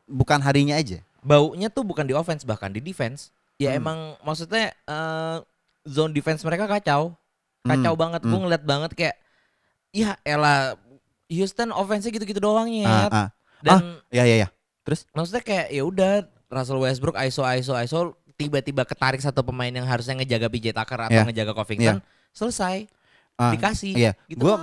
[0.03, 0.99] bukan harinya aja?
[1.17, 3.35] baunya tuh bukan di offense bahkan di defense.
[3.57, 3.79] Ya Hmm.
[3.83, 5.37] emang maksudnya eh,
[5.83, 7.13] zone defense mereka kacau.
[7.61, 8.21] Kacau Hmm, banget.
[8.23, 8.31] hmm.
[8.31, 9.15] Gue ngeliat banget kayak
[9.91, 10.79] ya elah
[11.27, 13.07] Houston offense-nya gitu-gitu doang Ah, ya.
[13.11, 13.27] ah.
[13.59, 14.47] Dan Ya ya ya.
[15.11, 16.11] maksudnya kayak ya udah
[16.47, 17.99] Russell Westbrook ISO ISO ISO
[18.37, 21.25] tiba-tiba ketarik satu pemain yang harusnya ngejaga PJ Tucker atau Iya.
[21.25, 21.97] ngejaga Covington
[22.31, 22.87] selesai
[23.37, 24.57] Ah, dikasih Iya, gitu gua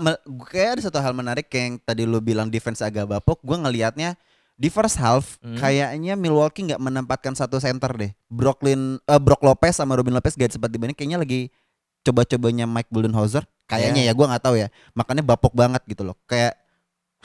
[0.50, 3.38] kayak ada satu hal menarik kayak yang tadi lu bilang defense agak bapuk.
[3.38, 4.18] Gue ngelihatnya
[4.58, 5.54] di first half Hmm.
[5.54, 8.10] kayaknya Milwaukee nggak menempatkan satu center deh.
[8.26, 11.54] Brooklyn eh, Brook Lopez sama Robin Lopez gak sempat dibanding kayaknya lagi
[12.02, 13.46] coba-cobanya Mike Budenholzer.
[13.64, 14.66] Kayaknya ya gua nggak tahu ya.
[14.92, 16.18] Makanya bapok banget gitu loh.
[16.26, 16.58] Kayak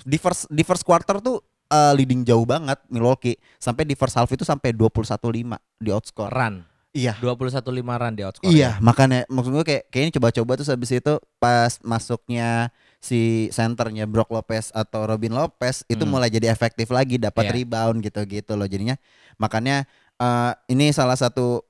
[0.05, 4.27] di first di first quarter tuh eh, leading jauh banget Milwaukee sampai di first half
[4.27, 5.29] itu sampai 21-5
[5.77, 6.29] di outscore.
[6.29, 6.55] Run.
[6.89, 7.13] Iya.
[7.21, 8.49] 21 5 run di outscore.
[8.49, 14.27] Iya, makanya maksud gue kayak kayaknya coba-coba terus habis itu pas masuknya si centernya Brook
[14.27, 16.11] Lopez atau Robin Lopez itu Hmm.
[16.11, 17.53] mulai jadi efektif lagi dapat Iya.
[17.55, 18.97] rebound gitu-gitu loh jadinya
[19.37, 19.85] makanya
[20.17, 21.61] eh, ini salah satu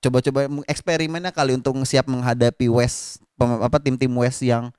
[0.00, 4.72] coba-coba eksperimennya kali untuk siap menghadapi West pem- apa tim-tim West yang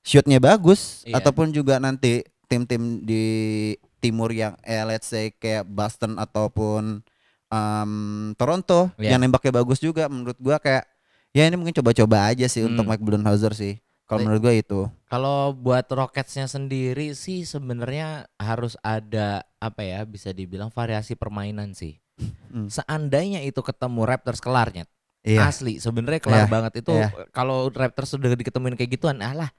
[0.00, 1.20] shootnya bagus Iya.
[1.20, 3.24] ataupun juga nanti tim-tim di
[4.00, 7.04] timur yang eh let's say kayak Boston ataupun
[7.46, 7.92] em,
[8.34, 9.14] Toronto Iya.
[9.14, 10.88] yang nembaknya bagus juga menurut gua kayak
[11.30, 12.90] ya ini mungkin coba-coba aja sih untuk Hmm.
[12.90, 18.78] Mike Budenholzer sih kalau Tapi- menurut gua itu Kalau buat Rocketsnya sendiri sih sebenarnya harus
[18.80, 21.98] ada apa ya bisa dibilang variasi permainan sih.
[22.46, 22.70] Hmm.
[22.70, 24.86] Seandainya itu ketemu Raptors kelarnya,
[25.20, 26.92] iya asli sebenarnya kelar Iya, banget itu.
[26.92, 27.10] iya.
[27.30, 29.50] Kalau Raptors sudah diketemuin kayak gituan, alah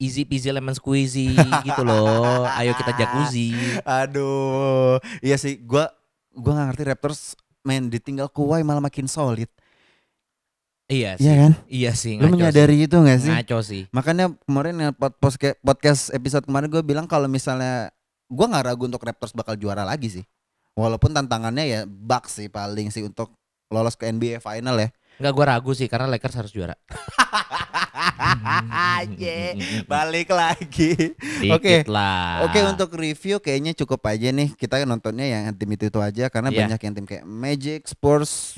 [0.00, 2.48] easy peasy lemon squeezy gitu loh.
[2.50, 3.52] Ayo kita jacuzzi.
[3.84, 5.92] aduh iya sih gua
[6.32, 7.20] gua nggak ngerti Raptors
[7.60, 9.46] main ditinggal Kawhi malah makin solid
[10.88, 11.22] Iya sih.
[11.22, 12.14] iya kan Iya sih.
[12.18, 13.28] lu menyadari itu nggak sih.
[13.28, 13.82] sih Ngaco sih.
[13.92, 14.90] Makanya kemarin ya
[15.62, 17.94] podcast episode kemarin gue bilang kalau misalnya
[18.26, 20.24] gue nggak ragu untuk Raptors bakal juara lagi sih.
[20.74, 23.30] Walaupun tantangannya ya Bucks sih paling sih untuk
[23.70, 24.88] lolos ke NBA final ya.
[25.20, 26.74] Enggak gua ragu sih karena Lakers harus juara.
[29.14, 31.16] Ye, Balik lagi.
[31.40, 32.44] Dikit lah.
[32.44, 36.48] Oke untuk review kayaknya cukup aja nih kita nontonnya yang tim itu, itu aja karena
[36.48, 36.58] Iya.
[36.66, 38.56] banyak yang tim kayak Magic, Spurs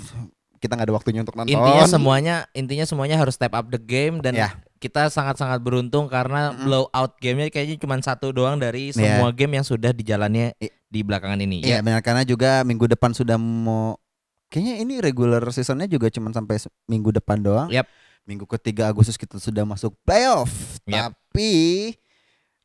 [0.59, 1.51] kita nggak ada waktunya untuk nonton.
[1.51, 4.55] intinya semuanya intinya semuanya harus step up the game dan Ya.
[4.79, 6.63] kita sangat-sangat beruntung karena Mm-mm.
[6.63, 9.19] blowout gamenya kayaknya cuma satu doang dari Iya.
[9.19, 10.55] semua game yang sudah dijalannya
[10.87, 11.83] di belakangan ini Iya ya.
[11.83, 13.99] benar karena juga minggu depan sudah mau
[14.47, 17.67] kayaknya ini regular seasonnya juga cuma sampai minggu depan doang.
[17.67, 17.91] Yap.
[18.23, 20.79] Minggu ketiga Agustus kita sudah masuk playoff.
[20.87, 21.11] Yap.
[21.11, 21.51] Tapi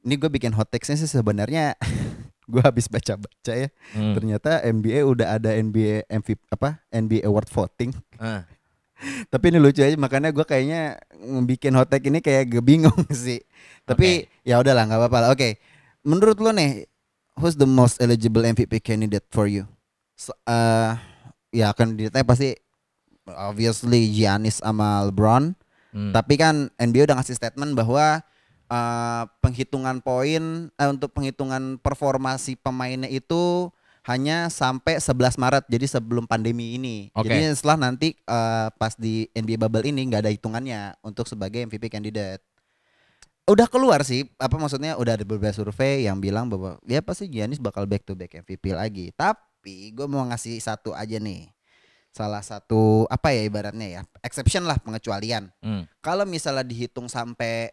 [0.06, 1.74] ini gue bikin hot takes-nya sih sebenarnya
[2.52, 3.70] gue habis baca-baca ya.
[3.98, 4.14] Hmm.
[4.14, 7.92] Ternyata NBA udah ada NBA MVP apa NBA award voting.
[8.22, 8.46] Ah.
[9.34, 11.02] Tapi ini lucu aja makanya gue kayaknya
[11.46, 12.94] bikin hot take ini kayak gue bingung
[13.26, 13.42] sih.
[13.84, 15.30] Tapi ya udahlah nggak apa-apa lah.
[15.34, 15.58] Oke.
[16.06, 16.86] Menurut lo nih
[17.42, 19.66] who's the most eligible MVP candidate for you?
[20.18, 20.98] So, eh,
[21.54, 22.58] ya kandidatnya pasti
[23.36, 25.56] obviously Giannis sama LeBron.
[25.92, 26.12] Hmm.
[26.12, 28.22] Tapi kan NBA udah ngasih statement bahwa
[28.68, 33.72] eh, penghitungan poin eh, untuk penghitungan performasi pemainnya itu
[34.08, 37.12] hanya sampai 11 Maret jadi sebelum pandemi ini.
[37.12, 37.28] Oke.
[37.28, 41.92] Jadi setelah nanti eh, pas di NBA bubble ini nggak ada hitungannya untuk sebagai MVP
[41.92, 42.40] candidate.
[43.48, 47.64] Udah keluar sih, apa maksudnya udah ada beberapa survei yang bilang bahwa ya pasti Giannis
[47.64, 49.16] bakal back to back MVP lagi.
[49.16, 51.48] Tapi gue mau ngasih satu aja nih.
[52.10, 55.86] Salah satu apa ya ibaratnya ya, exception lah pengecualian Hmm.
[56.00, 57.70] kalau misalnya dihitung sampai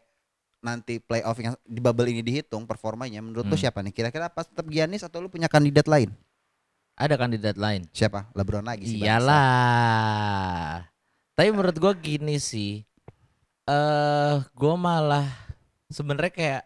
[0.61, 3.61] nanti playoff yang di bubble ini dihitung performanya menurut lu Hmm.
[3.61, 6.09] siapa nih kira-kira pas tetap Giannis atau lu punya kandidat lain
[6.94, 7.85] Ada kandidat lain.
[7.90, 9.03] siapa LeBron lagi sih.
[9.03, 10.87] Iyalah.
[11.35, 12.87] Tapi menurut gua gini sih.
[13.64, 15.27] Eh, gua malah
[15.88, 16.62] sebenarnya kayak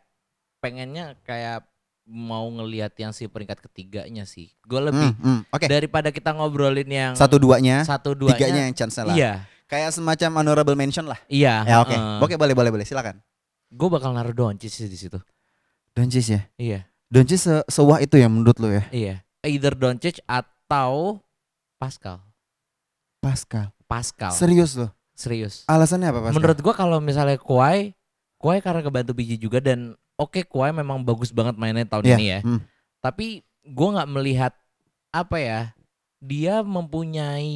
[0.59, 1.65] pengennya kayak
[2.09, 4.49] mau ngelihat yang si peringkat ketiganya sih.
[4.63, 8.73] Gue lebih Hmm, hmm, oke daripada kita ngobrolin yang satu duanya satu duanya tiganya yang
[8.73, 11.61] chance lah Iya, kayak semacam honorable mention lah iya.
[11.63, 12.19] ya oke heeh.
[12.19, 13.21] oke boleh boleh boleh silakan
[13.69, 15.21] Gue bakal naruh Doncic sih di situ.
[15.93, 19.15] Doncic ya Iya, Doncic se sewah itu ya menurut lu ya iya.
[19.41, 21.21] Either Doncic atau
[21.77, 22.25] Pascal.
[23.19, 24.33] Pascal Pascal.
[24.33, 25.67] serius loh Serius.
[25.67, 27.98] alasannya apa Pascal Menurut gua kalau misalnya Kawhi,
[28.39, 32.27] Kawhi karena kebantu biji juga dan oke Kawhi memang bagus banget mainnya tahun Iya, ini
[32.31, 32.41] ya.
[32.47, 32.61] hmm.
[33.03, 34.53] Tapi gua nggak melihat
[35.11, 35.61] apa ya?
[36.19, 37.55] Dia mempunyai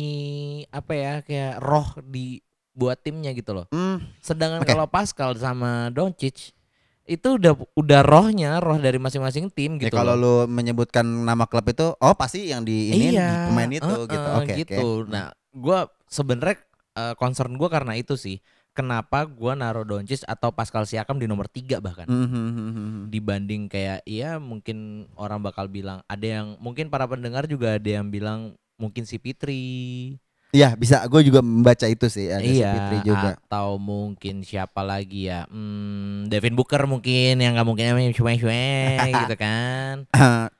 [0.70, 2.38] apa ya kayak roh di
[2.72, 3.66] buat timnya gitu loh.
[3.68, 4.70] Hmm, Sedangkan Oke.
[4.72, 6.56] kalau Pascal sama Doncic
[7.02, 9.98] itu udah udah rohnya, roh dari masing-masing tim ya gitu.
[9.98, 10.46] kalau loh.
[10.46, 14.28] lu menyebutkan nama klub itu oh pasti yang di ini iya, pemain itu uh-uh, gitu
[14.38, 14.86] oke gitu.
[15.02, 16.62] oke Nah, gua sebenarnya
[16.94, 18.38] eh, concern gua karena itu sih.
[18.72, 22.72] Kenapa gua naruh Doncic atau Pascal Siakam di nomor tiga bahkan Hmm, hmm, hmm, hmm,
[22.72, 23.04] hmm.
[23.06, 24.76] dibanding kayak iya mungkin
[25.14, 30.16] orang bakal bilang ada yang mungkin para pendengar juga ada yang bilang mungkin si Fitri
[30.52, 33.40] Iya bisa, gue juga membaca itu sih ada si iya Fitri juga.
[33.40, 39.34] atau mungkin siapa lagi ya hmm, Devin Booker mungkin yang nggak mungkin namanya cuma gitu
[39.34, 40.04] kan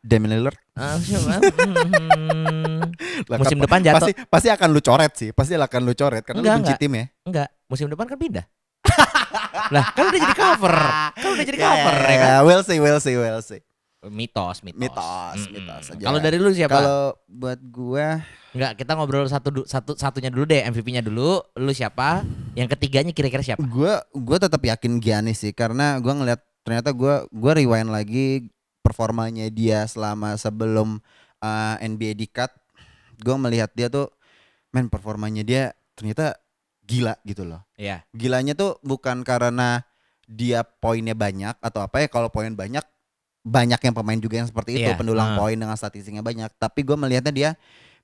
[0.01, 1.37] Damian Lillard Ah, siapa?
[1.37, 2.89] Hmm,
[3.41, 6.49] musim depan jatuh pasti pasti akan lu coret sih, pasti akan lu coret karena Enggak,
[6.49, 6.81] lu benci enggak.
[6.81, 7.05] tim ya.
[7.29, 8.45] enggak musim depan kan pindah
[9.75, 10.77] lah kan udah jadi cover
[11.17, 13.65] kan udah jadi cover ya kan Ya, we'll see, we'll see, we'll see.
[14.03, 14.83] Mitos, mitos.
[14.83, 15.55] Mitos, Mm-mm.
[15.63, 16.03] mitos aja.
[16.11, 16.75] Kalau dari lu siapa?
[16.75, 18.19] Kalau buat gua
[18.51, 21.39] Enggak, kita ngobrol satu satu satunya dulu deh, MVP-nya dulu.
[21.55, 22.27] Lu siapa?
[22.59, 23.63] Yang ketiganya kira-kira siapa?
[23.63, 28.51] gua gua tetap yakin Giannis sih karena gua ngeliat ternyata gua gua rewind lagi
[28.83, 30.99] performanya dia selama sebelum
[31.39, 32.51] uh, NBA di cut.
[33.23, 34.11] Gua melihat dia tuh
[34.75, 36.42] men performanya dia ternyata
[36.93, 37.65] gila gitu loh.
[37.81, 38.05] Iya.
[38.13, 39.81] Gilanya tuh bukan karena
[40.29, 42.85] dia poinnya banyak atau apa ya kalau poin banyak
[43.43, 45.39] banyak yang pemain juga yang seperti itu Iya, pendulang ah.
[45.41, 47.51] poin dengan statistiknya banyak tapi gue melihatnya dia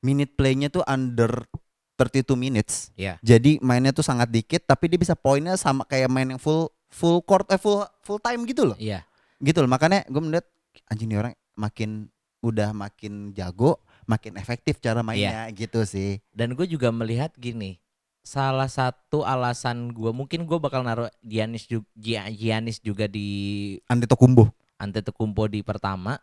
[0.02, 1.46] minute playnya tuh under
[1.94, 3.22] 32 minutes Iya.
[3.22, 7.22] jadi mainnya tuh sangat dikit tapi dia bisa poinnya sama kayak main yang full full
[7.22, 9.06] court eh full full time gitu loh Iya.
[9.38, 10.46] gitu loh makanya gue melihat
[10.90, 13.78] anjing nih orang makin udah makin jago
[14.10, 15.54] makin efektif cara mainnya Iya.
[15.54, 17.78] gitu sih Dan gue juga melihat gini,
[18.28, 25.48] salah satu alasan gue mungkin gue bakal naruh Giannis juga, Giannis juga di Antetokounmpo Antetokounmpo
[25.48, 26.20] di pertama.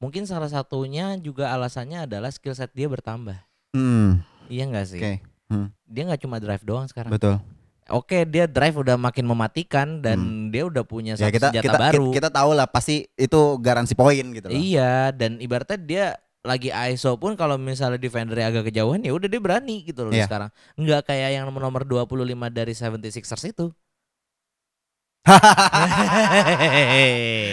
[0.00, 3.36] Mungkin salah satunya juga alasannya adalah skill set dia bertambah.
[3.76, 5.00] hmm, Iya nggak sih?
[5.04, 5.14] oke
[5.84, 7.12] Dia nggak cuma drive doang sekarang.
[7.12, 7.36] betul
[7.88, 11.78] Oke, dia drive udah makin mematikan dan dia udah punya ya satu kita senjata kita,
[11.80, 12.04] baru.
[12.12, 14.60] kita kita tahu lah pasti itu garansi poin gitu loh.
[14.60, 16.04] Iya, dan ibaratnya dia
[16.48, 20.24] lagi ISO pun kalau misalnya defendernya agak kejauhan ya udah dia berani gitu loh Iya.
[20.24, 20.48] sekarang.
[20.74, 22.08] Nggak kayak yang nomor nomor 25
[22.48, 23.68] dari 76ers itu.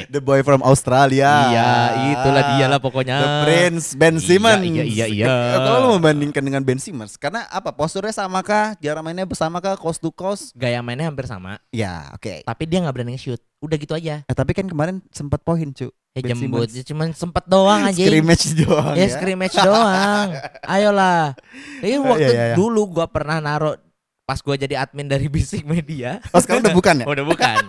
[0.08, 1.28] The boy from Australia.
[1.52, 1.72] Iya,
[2.16, 3.18] itulah dia lah pokoknya.
[3.20, 4.64] The Prince Ben Iya, Simmons.
[4.64, 5.26] iya, iya, iya.
[5.28, 7.76] Eh, Kalau lu membandingkan dengan Ben Simmons, karena apa?
[7.76, 8.80] Posturnya sama kah?
[8.80, 9.76] Jarak mainnya bersama kah?
[9.76, 10.56] Coast to coast?
[10.56, 12.48] Gaya mainnya hampir sama, Ya, oke.
[12.48, 13.42] tapi dia nggak berani nge-shoot.
[13.60, 14.24] Udah gitu aja.
[14.24, 15.90] Eh, tapi kan kemarin sempat poin, cu.
[16.16, 18.00] Ya Ben jembut, ya cuman sempet doang aja.
[18.00, 19.12] Scrimmage doang Ya ya.
[19.12, 20.28] scrimmage doang.
[20.72, 21.36] Ayolah.
[21.84, 22.56] Ini waktu iya, iya.
[22.56, 23.76] dulu gua pernah naruh
[24.24, 26.24] pas gua jadi admin dari Bisik Media.
[26.32, 27.06] Oh, sekarang udah bukan ya?
[27.06, 27.60] Udah bukan.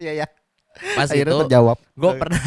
[0.00, 0.26] Iya, iya.
[0.96, 1.76] Pas Akhirnya itu terjawab.
[1.76, 2.40] gue pernah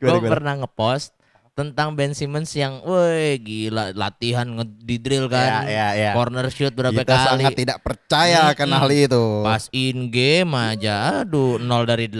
[0.00, 0.24] gimana?
[0.24, 1.12] pernah ngepost
[1.60, 6.10] tentang Ben Simmons yang woi gila latihan ngedidrill kan Ya, ya, ya.
[6.12, 8.80] corner shoot berapa Kita kali sangat tidak percaya akan Mm-mm.
[8.80, 9.24] hal itu.
[9.42, 12.16] pas in game aja aduh 0 dari 8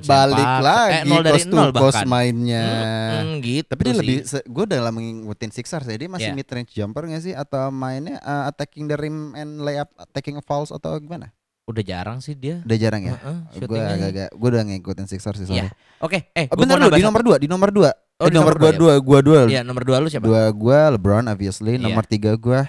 [0.00, 0.60] Balik sempak.
[0.60, 2.64] lagi eh, 0 dari coast to 0 coast bahkan mainnya.
[3.16, 3.98] Mm, gitu Tapi dia sih.
[3.98, 5.96] lebih, gue udah lama ngikutin Sixers ya.
[5.96, 6.34] Dia masih Iya.
[6.34, 7.34] mid range jumper gak sih?
[7.34, 11.34] Atau mainnya uh, attacking the rim and layup, attacking fouls atau gimana?
[11.64, 13.16] udah jarang sih dia Udah jarang ya?
[13.16, 13.88] Heeh, Gue shootingnya.
[13.90, 15.64] agak-agak, gue udah ngikutin Sixers sih Iya.
[15.64, 15.96] sorry.
[15.98, 17.26] oke eh Oh, bentar dulu, nambah di nomor satu.
[17.26, 17.90] dua, di nomor dua.
[18.16, 19.40] Oh, Eh, nomor nomor gua dua, dua, gua dua.
[19.46, 21.82] Iya nomor dua lu siapa Dua gua LeBron obviously, Iya.
[21.82, 22.62] nomor tiga gua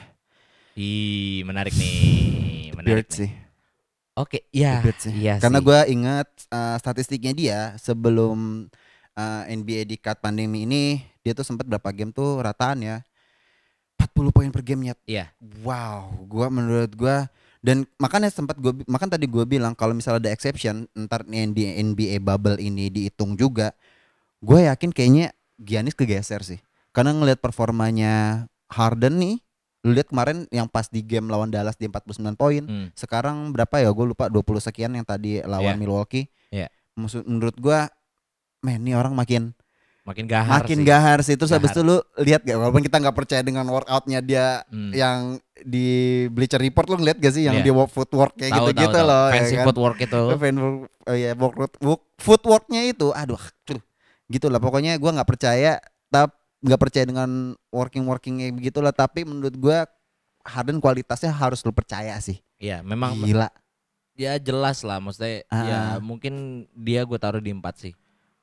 [0.73, 3.15] Ih menarik nih menarik Bird nih.
[3.15, 3.31] sih.
[4.13, 5.13] oke ya Bird sih.
[5.13, 5.65] iya Karena sih.
[5.65, 8.67] gua ingat uh, statistiknya dia sebelum
[9.13, 10.83] uh, NBA di cut pandemi ini,
[11.21, 12.97] dia tuh sempat berapa game tuh rataan ya.
[13.95, 14.95] 40 poin per gamenya.
[15.05, 15.31] Iya.
[15.61, 17.29] Wow, gua menurut gua
[17.59, 21.47] dan makanya sempat gua bi- makan tadi gua bilang kalau misalnya ada exception ntar nih
[21.49, 23.71] di NBA bubble ini dihitung juga.
[24.39, 26.59] Gue yakin kayaknya Giannis kegeser sih.
[26.91, 29.35] Karena ngelihat performanya Harden nih,
[29.81, 32.87] lu lihat kemarin yang pas di game lawan Dallas di 49 poin, Hmm.
[32.91, 33.89] sekarang berapa ya?
[33.89, 35.79] Gue lupa 20 sekian yang tadi lawan Iya.
[35.79, 36.27] Milwaukee.
[36.49, 36.67] Iya.
[36.93, 37.87] Maksud menurut gua
[38.61, 39.53] men ini orang makin
[40.01, 40.85] makin gahar makin sih.
[40.85, 41.35] gahar sih.
[41.35, 41.77] Terus habis Gahar.
[41.77, 44.91] itu lu lihat gak walaupun kita nggak percaya dengan workoutnya dia Hmm.
[44.91, 45.17] yang
[45.57, 45.87] di
[46.27, 49.09] Bleacher Report lu ngeliat gak sih yang dia walk footwork kayak Tahu, gitu-gitu tahu, tahu.
[49.11, 49.65] loh Fancy ya kan?
[49.65, 50.21] footwork itu.
[50.35, 51.15] Fan work- oh
[51.83, 53.81] walk, footworknya itu aduh cuh,
[54.27, 57.29] gitu lah pokoknya gua nggak percaya tap nggak percaya dengan
[57.69, 59.85] working workingnya begitulah tapi menurut gua
[60.41, 63.49] Harden kualitasnya harus lu percaya sih Iya, memang gila
[64.15, 65.65] ya jelas lah maksudnya Ah.
[65.65, 66.33] ya mungkin
[66.71, 67.93] dia gue taruh di empat sih.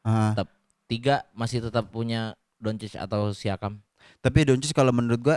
[0.02, 0.36] Ah,
[0.84, 3.80] Tiga masih tetap punya Doncic atau Siakam.
[4.20, 5.36] tapi Doncic kalau menurut gua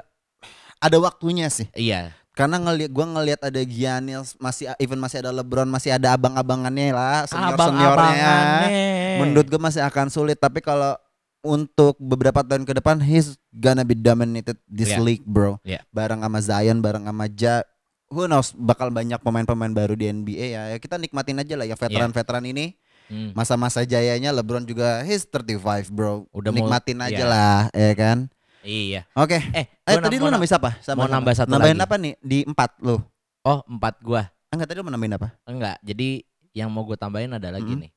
[0.78, 5.66] ada waktunya sih Iya, karena ngelihat gua ngelihat ada Giannis masih even masih ada LeBron
[5.66, 9.18] masih ada abang-abangannya lah senior seniornya abang-abangannya.
[9.18, 11.00] menurut gue masih akan sulit tapi kalau
[11.42, 15.00] untuk beberapa tahun ke depan he's gonna be dominated this Yeah.
[15.00, 15.86] league bro Yeah.
[15.90, 17.64] bareng sama Zion bareng sama Ja
[18.08, 21.74] who knows bakal banyak pemain-pemain baru di NBA ya Ya, kita nikmatin aja lah ya
[21.74, 23.38] veteran-veteran ini Hmm.
[23.38, 27.24] masa-masa jayanya LeBron juga he's 35 bro Udah mau- nikmatin aja iya.
[27.24, 28.34] lah ya kan
[28.66, 29.06] Iya.
[29.14, 31.86] oke Eh, eh gua tadi lu nambahin siapa Sama- mau nambah satu nambahin lagi.
[31.86, 32.98] apa nih di empat lu
[33.42, 34.26] Oh, empat gua.
[34.50, 35.78] enggak tadi lu mau nambahin apa Enggak.
[35.80, 36.10] Jadi
[36.52, 37.70] yang mau gue tambahin adalah Mm-mm.
[37.70, 37.88] gini.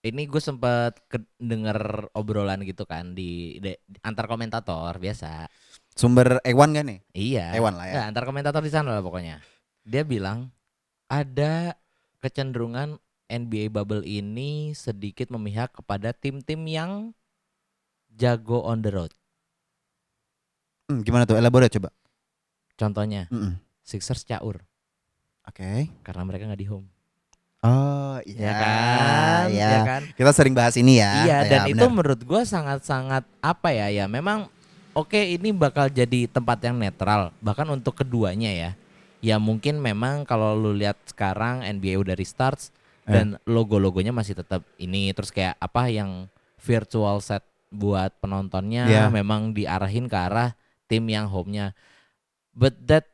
[0.00, 0.98] Ini gue sempat
[1.36, 1.78] denger
[2.12, 5.46] obrolan gitu kan di, de- antar komentator biasa.
[5.92, 7.46] sumber Ewan gak nih Iya.
[7.52, 9.38] Ewan lah ya Nggak, antar komentator di sana lah pokoknya.
[9.82, 10.50] Dia bilang
[11.06, 11.74] ada
[12.18, 17.12] kecenderungan NBA bubble ini sedikit memihak kepada tim-tim yang
[18.10, 19.12] jago on the road.
[20.88, 21.92] Hmm, gimana tuh elaborate coba
[22.74, 23.60] Contohnya Mm-mm.
[23.82, 24.64] Sixers caur
[25.44, 26.88] oke karena mereka nggak di home.
[27.58, 29.68] Oh ya kan, ya.
[29.68, 30.02] ya kan.
[30.12, 31.24] Kita sering bahas ini ya.
[31.24, 31.90] Iya Ya, dan itu benar.
[31.90, 34.46] menurut gua sangat-sangat apa ya ya memang
[34.92, 38.70] oke ini bakal jadi tempat yang netral bahkan untuk keduanya ya.
[39.18, 42.70] Ya mungkin memang kalau lu lihat sekarang NBA udah restarts
[43.02, 43.10] Eh.
[43.10, 49.08] dan logo-logonya masih tetap ini terus kayak apa yang virtual set buat penontonnya Iya.
[49.08, 50.52] memang diarahin ke arah
[50.88, 51.76] tim yang home-nya.
[52.50, 53.06] But that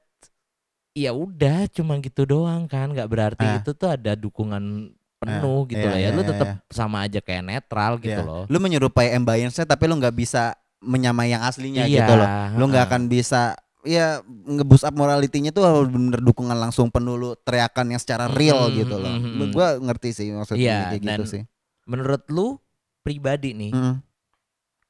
[0.90, 3.58] ya udah cuma gitu doang kan nggak berarti Ah.
[3.58, 6.04] itu tuh ada dukungan penuh gitu iya, lah ya.
[6.06, 6.56] iya, Lu iya, tetap iya.
[6.70, 8.22] sama aja kayak netral gitu Iya.
[8.22, 8.44] loh.
[8.46, 12.28] Lu menyerupai ambience-nya tapi lu nggak bisa menyamai yang aslinya Iya, gitu loh.
[12.54, 12.92] Lu nggak heeh.
[12.94, 13.42] akan bisa
[13.82, 18.68] ya nge-boost up morality-nya tuh harus bener dukungan langsung penuh lu teriakan yang secara real
[18.68, 19.12] Mm, gitu loh.
[19.12, 19.52] mm, mm, Lu- mm.
[19.52, 21.42] Gua ngerti sih maksudnya Iya, kayak gitu sih.
[21.84, 22.56] Menurut lu
[23.00, 24.00] pribadi nih, Mm.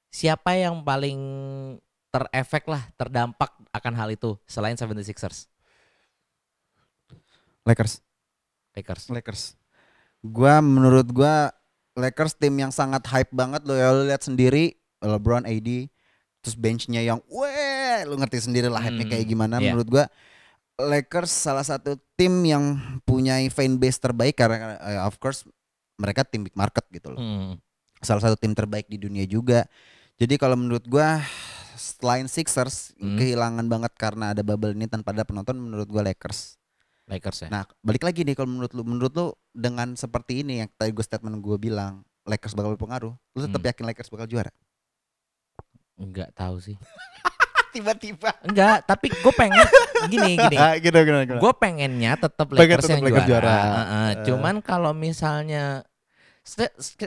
[0.09, 1.19] siapa yang paling
[2.15, 5.51] terefek lah, terdampak akan hal itu selain 76ers?
[7.67, 7.99] Lakers.
[8.79, 9.03] Lakers.
[9.11, 9.43] Lakers.
[10.23, 11.51] Gua menurut gua
[11.99, 15.91] Lakers tim yang sangat hype banget lo ya lu lihat sendiri LeBron AD
[16.43, 19.73] terus benchnya yang weh lu ngerti sendiri lah hype-nya Hmm, kayak gimana iya.
[19.73, 20.05] menurut gua
[20.75, 25.47] Lakers salah satu tim yang punya fan base terbaik karena eh, of course
[25.95, 27.21] mereka tim big market gitu loh.
[27.23, 27.53] Hmm.
[28.03, 29.65] Salah satu tim terbaik di dunia juga.
[30.19, 31.23] Jadi kalau menurut gua
[31.75, 33.15] selain Sixers Hmm.
[33.15, 36.57] kehilangan banget karena ada bubble ini tanpa ada penonton menurut gua Lakers.
[37.05, 37.49] Lakers ya.
[37.51, 41.01] Nah, balik lagi nih kalau menurut lu, menurut lu dengan seperti ini yang tadi gue
[41.01, 43.13] statement gue bilang, Lakers bakal berpengaruh.
[43.13, 43.69] Lu tetap Hmm.
[43.69, 44.49] yakin Lakers bakal juara?
[45.95, 46.77] Enggak tahu sih.
[47.75, 48.31] Tiba-tiba.
[48.41, 49.67] Enggak, tapi gue pengen
[50.07, 50.57] gini gini.
[50.79, 51.35] Gitu, gitu, gitu.
[51.37, 53.45] Gue pengennya tetap Pengen Lakers tetap yang Lakers juara.
[53.45, 53.55] juara.
[53.59, 54.25] Heeh, Eh.
[54.25, 55.83] Cuman kalau misalnya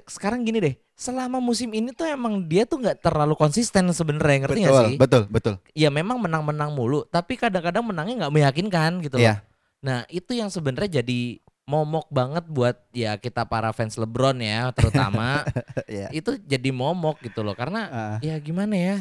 [0.10, 4.60] sekarang gini deh, selama musim ini tuh emang dia tuh nggak terlalu konsisten sebenarnya, ngerti
[4.65, 4.97] nggak sih?
[4.97, 5.56] betul, betul.
[5.71, 9.30] ya memang menang-menang mulu, tapi kadang-kadang menangnya nggak meyakinkan gitu loh.
[9.30, 9.36] Iya.
[9.86, 15.43] Nah itu yang sebenarnya jadi momok banget buat ya kita para fans LeBron ya terutama
[15.86, 16.08] Iya.
[16.15, 18.97] itu jadi momok gitu loh karena Ah, ya gimana ya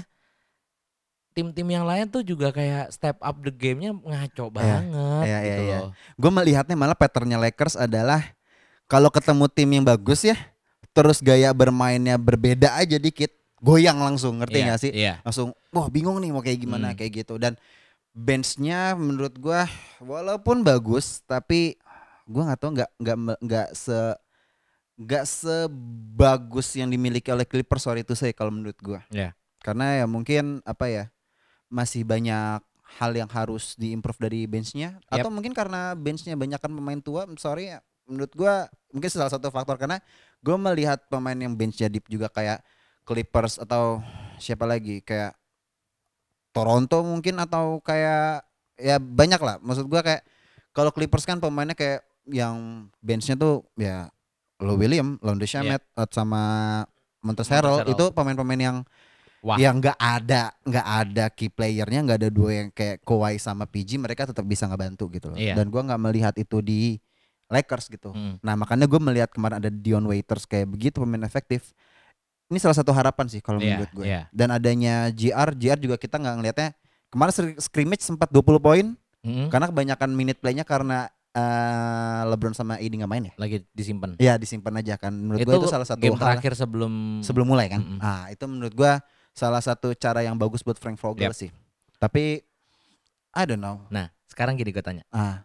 [1.30, 4.82] tim-tim yang lain tuh juga kayak step up the game-nya ngaco banget
[5.28, 5.78] Iya, iya, gitu iya.
[5.84, 5.90] loh.
[5.94, 8.34] gue melihatnya malah patternnya Lakers adalah
[8.86, 10.38] kalau ketemu tim yang bagus ya,
[10.90, 14.92] terus gaya bermainnya berbeda aja dikit, goyang langsung, ngerti Iya, nggak sih?
[14.92, 15.14] Iya.
[15.20, 16.96] langsung wah bingung nih mau kayak gimana Hmm.
[16.96, 17.58] kayak gitu dan
[18.12, 19.68] benchnya menurut gua
[19.98, 21.76] walaupun bagus tapi
[22.24, 23.98] gua nggak tahu nggak nggak nggak se
[24.96, 29.36] nggak sebagus yang dimiliki oleh Clippers sorry itu saya kalau menurut gua Iya.
[29.60, 31.04] karena ya mungkin apa ya
[31.68, 32.64] masih banyak
[32.96, 35.20] hal yang harus diimprove dari benchnya Yap.
[35.20, 37.68] atau mungkin karena benchnya banyak kan pemain tua sorry
[38.06, 39.98] menurut gua mungkin salah satu faktor karena
[40.40, 42.62] gua melihat pemain yang benchnya deep juga kayak
[43.02, 44.02] Clippers atau
[44.38, 45.34] siapa lagi kayak
[46.50, 48.46] Toronto mungkin atau kayak
[48.80, 50.24] ya banyak lah maksud gua kayak
[50.72, 54.10] kalau Clippers kan pemainnya kayak yang benchnya tuh ya
[54.56, 56.42] Lou William, Lonzo Shamet sama
[57.20, 58.78] Montrezl Harrell itu pemain-pemain yang
[59.44, 59.60] Wah.
[59.60, 64.00] yang nggak ada nggak ada key playernya nggak ada dua yang kayak Kawhi sama PG
[64.00, 65.54] mereka tetap bisa ngebantu gitu loh Iya.
[65.54, 66.96] dan gua nggak melihat itu di
[67.48, 68.36] Lakers gitu Hmm.
[68.40, 71.70] nah makanya gue melihat kemarin ada Dion Waiters kayak begitu pemain efektif
[72.46, 74.22] ini salah satu harapan sih kalau Iya, menurut gue iya.
[74.30, 76.68] dan adanya GR GR juga kita nggak ngelihatnya
[77.08, 78.86] kemarin scrimmage sempat 20 poin
[79.20, 79.46] Mm-mm.
[79.48, 84.14] karena kebanyakan minute playnya karena eh, LeBron sama AD nggak main ya lagi disimpan.
[84.16, 87.46] ya disimpan aja kan menurut itu, gue itu salah satu game hal terakhir sebelum sebelum
[87.46, 87.78] mulai kan.
[87.78, 87.98] Mm-mm.
[87.98, 91.34] Ah, itu menurut gua salah satu cara yang bagus buat Frank Vogel Yep.
[91.36, 91.50] sih.
[91.96, 92.40] Tapi
[93.32, 93.84] I don't know.
[93.88, 95.04] Nah, sekarang gini gue tanya.
[95.10, 95.44] Ah,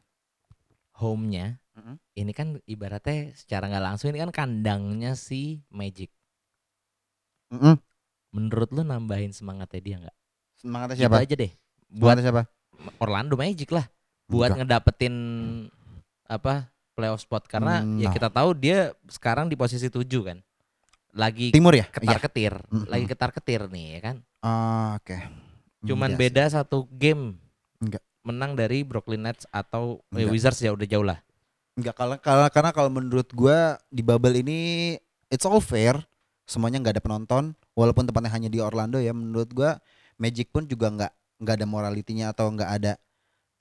[0.94, 1.96] Home-nya Mm-mm.
[2.14, 6.14] ini kan ibaratnya secara nggak langsung ini kan kandangnya si Magic.
[7.50, 7.76] mm-mm.
[8.32, 10.18] Menurut lu nambahin semangatnya dia nggak?
[10.56, 11.18] semangatnya Gitu siapa?
[11.20, 11.52] aja deh.
[11.90, 12.44] Buat Semangatnya siapa?
[12.98, 13.86] Orlando Magic lah.
[14.26, 14.60] Buat Enggak.
[14.64, 15.16] ngedapetin
[16.24, 16.54] apa
[16.94, 18.14] playoff spot karena ya No.
[18.14, 20.38] kita tahu dia sekarang di posisi 7 kan.
[21.12, 21.84] Lagi Timur ya?
[21.84, 21.92] Iya.
[21.92, 22.88] ketar-ketir, Mm-mm.
[22.88, 24.16] lagi ketar-ketir nih ya kan.
[24.40, 25.18] Ah, Oke.
[25.84, 27.36] Cuman Iya beda satu game.
[27.82, 28.00] Enggak.
[28.22, 30.24] Menang dari Brooklyn Nets atau eh.
[30.24, 31.20] Wizards ya udah jauh lah.
[31.74, 34.60] Enggak kalau kalau karena kalau menurut gua di bubble ini
[35.28, 35.96] it's all fair.
[36.44, 39.80] Semuanya nggak ada penonton walaupun tempatnya hanya di Orlando ya menurut gua
[40.20, 41.12] Magic pun juga nggak
[41.42, 42.94] nggak ada moralitinya atau nggak ada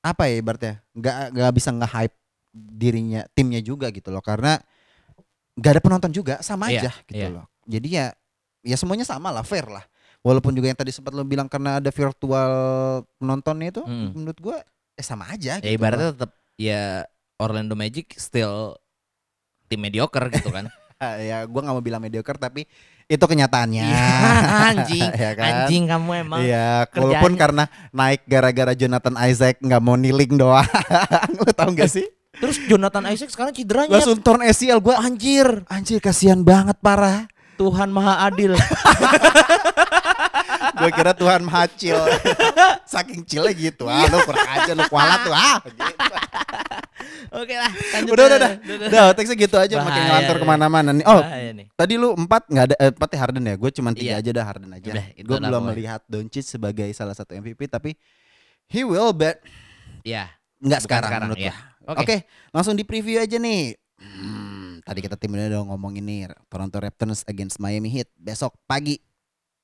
[0.01, 2.17] apa ya ibaratnya nggak nggak bisa nge-hype
[2.53, 4.59] dirinya timnya juga gitu loh karena
[5.57, 7.29] nggak ada penonton juga sama Iya, aja gitu iya.
[7.31, 8.07] loh jadi ya
[8.61, 9.85] ya semuanya sama lah fair lah
[10.21, 12.53] walaupun juga yang tadi sempat lo bilang karena ada virtual
[13.17, 14.09] penontonnya itu Mm.
[14.19, 14.57] menurut gua
[14.93, 17.09] eh sama aja Ya gitu ibaratnya tetap ya
[17.41, 18.77] Orlando Magic still
[19.67, 20.69] tim mediocre gitu kan.
[21.01, 22.69] Ya gua nggak mau bilang mediocre tapi
[23.09, 24.21] itu kenyataannya Iya,
[24.69, 25.65] anjing, ya kan?
[25.65, 26.41] anjing kamu emang.
[26.45, 30.69] Iya, walaupun karena naik gara-gara Jonathan Isaac nggak mau kneeling doang.
[31.41, 32.05] Lu tahu nggak sih?
[32.37, 33.97] Terus Jonathan Isaac sekarang cederanya.
[33.97, 35.01] Langsung turn ACL gua.
[35.01, 37.25] Anjir, Anjir kasihan banget parah.
[37.57, 38.53] Tuhan Maha Adil.
[40.81, 42.01] Gue kira Tuhan maha chill.
[42.93, 43.85] Saking chillnya gitu.
[43.87, 45.35] Ah, lu kurang aja lu kualat tuh.
[45.37, 46.15] Ah, gitu.
[47.31, 48.11] Oke lah, lanjut.
[48.11, 48.53] Udah, udah, udah.
[48.59, 48.89] udah.
[48.91, 51.07] Udah, teksnya gitu aja makin ngelantur ke mana-mana nih.
[51.07, 51.67] Oh, nih.
[51.79, 53.55] tadi lu empat nggak ada, eh, empatnya Harden ya.
[53.55, 54.23] Gue cuma tiga Iya.
[54.25, 54.91] aja dah Harden aja.
[55.15, 57.95] Gue belum melihat Doncic sebagai salah satu MVP, tapi
[58.67, 59.39] he will bet
[60.03, 60.35] Ya.
[60.59, 61.55] nggak Bukan sekarang, sekarang, menurut gua.
[61.91, 62.01] Oke.
[62.03, 62.17] Oke,
[62.51, 63.79] langsung di preview aja nih.
[64.01, 68.99] Hmm, tadi kita tim udah ngomongin nih Toronto Raptors against Miami Heat besok pagi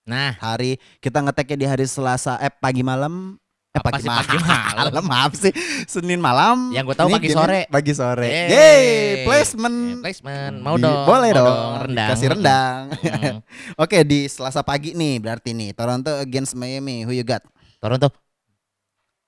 [0.06, 3.34] Nah, hari kita ngeteknya di hari Selasa eh pagi malam
[3.68, 5.04] eh Apa pagi, sih pagi malam malam?
[5.12, 5.50] maaf sih
[5.84, 7.60] Senin malam Yang gua tahu pagi sore.
[7.66, 8.48] pagi sore Yeay.
[8.48, 8.86] Yeay
[9.26, 10.54] placement Eh, placement.
[10.56, 11.04] Mau Di- dong.
[11.04, 12.08] boleh mau dong, Rendang.
[12.08, 12.82] kasih rendang
[13.26, 13.38] Mm.
[13.74, 17.42] oke di Selasa pagi nih berarti nih Toronto against Miami who you got
[17.76, 18.06] Toronto.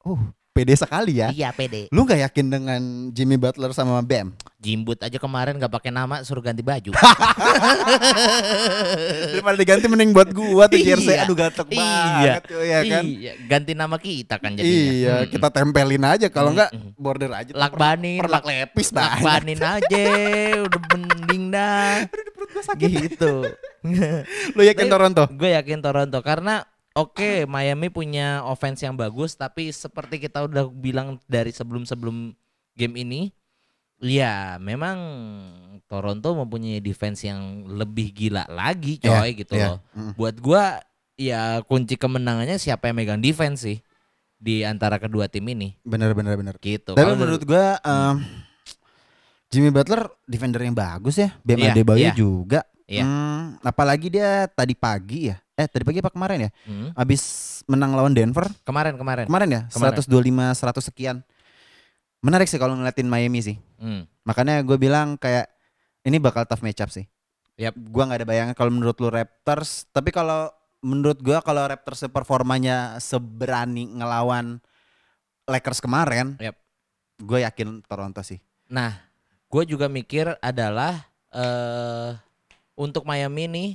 [0.05, 0.23] uh
[0.59, 1.87] pede sekali ya Iya, pede.
[1.89, 2.81] lu nggak yakin dengan
[3.11, 6.91] Jimmy Butler sama Bam Jimbut aja kemarin gak pakai nama suruh ganti baju.
[9.31, 11.23] daripada diganti mending buat gua tuh jersey Iya.
[11.23, 11.79] aduh gatek Iya.
[11.79, 14.67] banget tuh ya kan Iya, ganti nama kita kan jadinya.
[14.67, 15.31] iya Mm-mm.
[15.31, 16.91] kita tempelin aja kalau enggak Mm-mm.
[16.97, 20.05] border aja Lakbanin, perlak lak- lepis banget lakbanin aja,
[20.61, 21.95] udah mending dah.
[22.77, 23.33] Gitu.
[24.53, 26.67] lu yakin Tapi- Toronto Gue yakin Toronto karena
[26.99, 32.35] oke Miami punya offense yang bagus tapi seperti kita udah bilang dari sebelum-sebelum
[32.75, 33.31] game ini
[33.99, 34.99] ya memang
[35.89, 39.67] Toronto mempunyai defense yang lebih gila lagi coy Iya, gitu iya.
[39.75, 39.79] loh.
[39.97, 40.13] Mm.
[40.15, 40.63] Buat gua
[41.19, 43.79] ya kunci kemenangannya siapa yang megang defense sih
[44.39, 46.95] di antara kedua tim ini bener bener bener gitu.
[46.95, 48.23] Tapi Kalau menurut gua em,
[49.49, 51.35] Jimmy Butler defender yang bagus ya.
[51.43, 52.13] Bam Iya, Adebayo iya.
[52.15, 52.61] juga.
[52.87, 53.05] Iya.
[53.05, 55.37] Hmm, apalagi dia tadi pagi ya.
[55.59, 56.51] Eh tadi pagi apa kemarin ya?
[56.65, 57.23] Hmm, Abis
[57.67, 59.27] menang lawan Denver kemarin kemarin.
[59.27, 59.63] kemarin ya.
[59.69, 59.99] Kemarin.
[59.99, 61.17] 125 100 sekian.
[62.23, 63.57] Menarik sih kalau ngeliatin Miami sih.
[63.77, 65.51] Hmm, Makanya gue bilang kayak
[66.03, 67.11] ini bakal tough matchup sih.
[67.59, 67.75] Yap.
[67.75, 70.47] Gua nggak ada bayangan kalau menurut lu Raptors, tapi kalau
[70.79, 74.63] menurut gua kalau Raptors performanya seberani ngelawan
[75.43, 76.55] Lakers kemarin, Yap.
[77.19, 78.39] gue yakin Toronto sih.
[78.71, 78.95] Nah,
[79.49, 82.15] gue juga mikir adalah eh
[82.79, 83.69] untuk Miami nih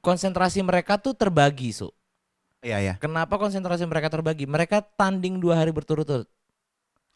[0.00, 1.88] konsentrasi mereka tuh terbagi su.
[2.60, 2.94] Iya ya.
[3.00, 4.44] Kenapa konsentrasi mereka terbagi?
[4.44, 6.28] Mereka tanding dua hari berturut-turut.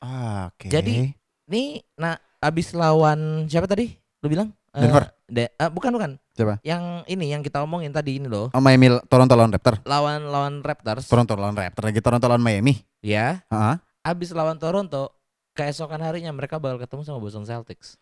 [0.00, 0.68] Ah, Oke.
[0.68, 1.12] Jadi,
[1.44, 3.92] Nih, nah abis lawan siapa tadi?
[4.24, 4.48] Lu bilang?
[4.72, 5.12] Eh, Denver.
[5.28, 6.10] De- eh, bukan bukan.
[6.32, 6.56] Siapa?
[6.64, 8.48] Yang ini yang kita omongin tadi ini loh.
[8.56, 9.84] Oh Miami Toronto lawan Raptor.
[9.84, 11.04] Lawan lawan Raptors.
[11.04, 12.80] Toronto lawan Raptor lagi Toronto lawan Miami.
[13.04, 13.44] ya.
[13.52, 13.76] Heeh.
[14.04, 15.12] Abis lawan Toronto,
[15.52, 18.00] keesokan harinya mereka bakal ketemu sama Boston Celtics.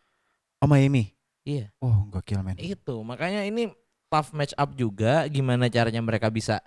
[0.62, 1.11] Oh Miami.
[1.43, 1.74] Iya.
[1.83, 2.55] Oh gokil men.
[2.62, 3.66] Itu makanya ini
[4.13, 6.61] tough match up juga gimana caranya mereka bisa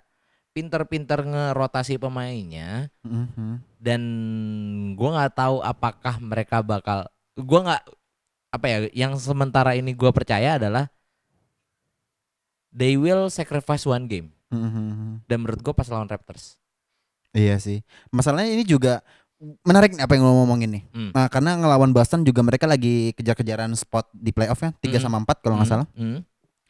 [0.50, 3.62] pinter-pinter ngerotasi pemainnya Mhm.
[3.78, 4.00] dan
[4.98, 7.06] gua nggak tahu apakah mereka bakal
[7.38, 7.82] gua nggak
[8.50, 10.90] apa ya yang sementara ini gua percaya adalah
[12.72, 15.22] they will sacrifice one game Mhm.
[15.24, 16.58] dan menurut gua pas lawan Raptors
[17.36, 17.84] Iya sih.
[18.08, 19.04] Masalahnya ini juga
[19.60, 20.82] menarik nih apa yang lo ngomongin nih.
[20.88, 21.10] Hmm.
[21.12, 25.04] Nah, karena ngelawan Boston juga mereka lagi kejar-kejaran spot di playoff ya, 3 Hmm.
[25.04, 25.88] sama 4 kalau nggak Hmm, salah.
[25.92, 26.24] hmm.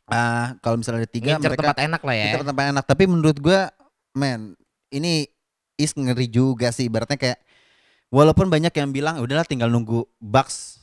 [0.07, 3.05] Ah, kalau misalnya ada 3 Ngincer mereka tempat enak lah ya Itu tempat enak, tapi
[3.05, 3.75] menurut gua
[4.13, 4.55] men,
[4.89, 5.27] ini
[5.75, 6.87] is ngeri juga sih.
[6.87, 7.39] Ibaratnya kayak
[8.09, 10.79] walaupun banyak yang bilang udahlah tinggal nunggu Bucks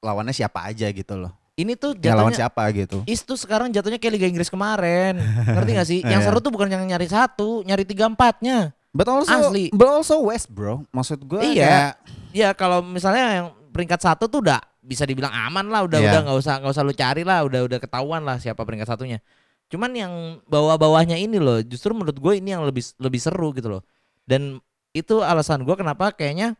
[0.00, 1.32] lawannya siapa aja gitu loh.
[1.54, 2.98] ini tuh Tinggal lawan jatuhnya siapa gitu.
[3.06, 6.26] Is tuh sekarang jatuhnya kayak Liga Inggris kemarin ngerti gak sih yang Iya.
[6.26, 9.70] seru tuh bukan yang nyari satu nyari tiga empatnya But also Asli.
[9.70, 10.82] but also West, bro.
[10.90, 11.94] Maksud gua Iya.
[12.30, 16.08] Ya kalau misalnya yang peringkat satu tuh udah bisa dibilang aman lah, udah Iya.
[16.12, 19.18] udah nggak usah nggak usah lu cari lah, udah udah ketahuan lah siapa peringkat satunya.
[19.66, 20.12] Cuman yang
[20.44, 23.82] bawah-bawahnya ini loh, justru menurut gue ini yang lebih lebih seru gitu loh.
[24.22, 24.60] Dan
[24.92, 26.52] itu alasan gue kenapa kayaknya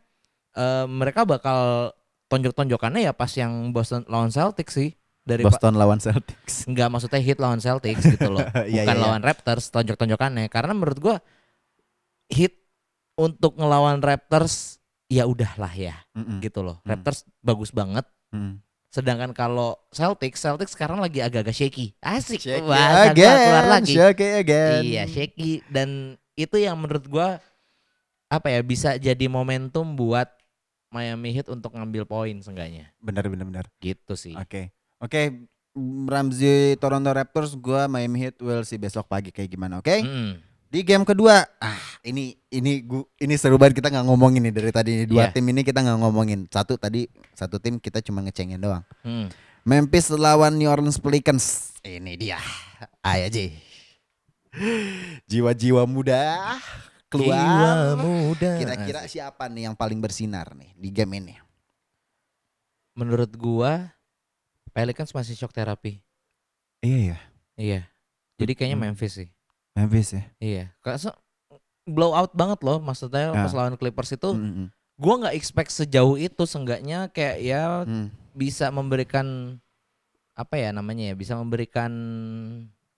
[0.51, 1.93] eh, mereka bakal
[2.27, 4.89] tonjok-tonjokannya ya pas yang Boston lawan Celtics sih
[5.21, 6.65] dari Boston lawan Celtics.
[6.65, 9.03] nggak maksudnya hit lawan Celtics gitu loh, Iya, bukan iya, iya.
[9.05, 10.49] lawan Raptors tonjok-tonjokannya.
[10.49, 11.15] Karena menurut gue
[12.29, 12.57] hit
[13.15, 16.41] untuk ngelawan Raptors ya udahlah ya Mm-mm.
[16.41, 16.81] gitu loh.
[16.81, 18.03] Raptors bagus banget.
[18.35, 18.53] Mm.
[18.91, 21.95] Sedangkan kalau Celtics, Celtics sekarang lagi agak-agak shaky.
[21.99, 22.39] Asik.
[22.39, 23.93] Shaky gua again, keluar lagi.
[23.95, 24.81] shaky again.
[24.87, 27.43] Iya, shaky dan itu yang menurut gua
[28.31, 30.31] apa ya bisa jadi momentum buat
[30.95, 32.91] Miami Heat untuk ngambil poin seenggaknya.
[33.03, 33.65] Benar benar benar.
[33.83, 34.31] Gitu sih.
[34.39, 34.71] Oke.
[35.03, 35.43] Oke,
[36.07, 39.91] Ramzi Toronto Raptors gua Miami Heat will see besok pagi kayak gimana, oke?
[39.91, 40.39] Mm-mm.
[40.75, 44.71] Di game kedua, ah ini ini gua ini seru banget kita nggak ngomongin nih dari
[44.75, 45.31] tadi dua Iya.
[45.31, 46.51] tim ini kita nggak ngomongin.
[46.51, 48.83] Satu tadi satu tim kita cuma ngecengin doang.
[49.07, 49.31] Mm.
[49.63, 51.71] Memphis lawan New Orleans Pelicans.
[51.79, 52.43] Ini dia.
[53.07, 53.55] Ayo Ji.
[55.31, 56.59] Jiwa-jiwa muda
[57.07, 57.39] keluar.
[57.39, 58.51] Jiwa muda.
[58.59, 61.35] Kira-kira siapa nih yang paling bersinar nih di game ini?
[62.95, 63.91] menurut gua
[64.71, 66.03] Pelicans masih shock terapi.
[66.83, 67.17] Iya ya.
[67.55, 67.81] Iya.
[68.39, 68.91] Jadi kayaknya Hmm.
[68.91, 69.29] Memphis sih.
[69.75, 70.23] Memphis ya.
[70.39, 70.63] Iya.
[70.79, 71.19] Karena so-
[71.85, 73.37] blow out banget loh maksudnya Ya.
[73.37, 74.67] pas lawan Clippers itu Mm, mm,
[74.97, 78.09] gua nggak expect sejauh itu seenggaknya kayak ya mm.
[78.33, 79.59] bisa memberikan
[80.33, 81.91] apa ya namanya ya bisa memberikan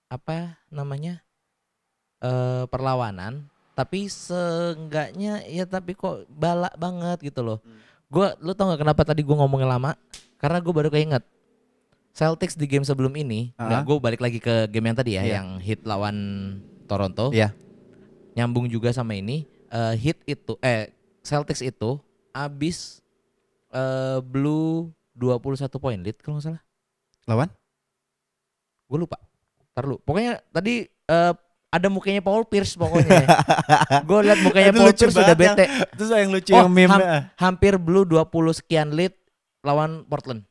[0.08, 1.20] apa namanya
[2.18, 7.78] eh perlawanan tapi seenggaknya ya tapi kok balak banget gitu loh Hmm.
[8.08, 10.00] gua lu tau gak kenapa tadi gua ngomongnya lama
[10.38, 11.22] karena gue baru keinget
[12.18, 13.70] Celtics di game sebelum ini Ah.
[13.70, 15.34] nggak gue balik lagi ke game yang tadi ya Iya.
[15.38, 16.18] yang hit lawan
[16.84, 17.54] Toronto Iya.
[18.34, 20.90] nyambung juga sama ini eh, hit itu eh
[21.22, 22.02] Celtics itu
[22.32, 23.06] abis
[23.70, 25.46] eh, Blue 21
[25.76, 26.62] poin lead kalau nggak salah
[27.26, 27.50] Lawan?
[28.88, 29.20] gue lupa
[29.70, 31.34] ntar lu pokoknya tadi eh,
[31.68, 33.28] ada mukanya Paul Pierce pokoknya
[34.08, 36.88] gue liat mukanya Itu Paul Pierce udah banget bete Terus yang lucu Oh, yang meme.
[36.90, 38.24] ham- hampir Blue 20
[38.56, 39.12] sekian lead
[39.62, 40.47] lawan Portland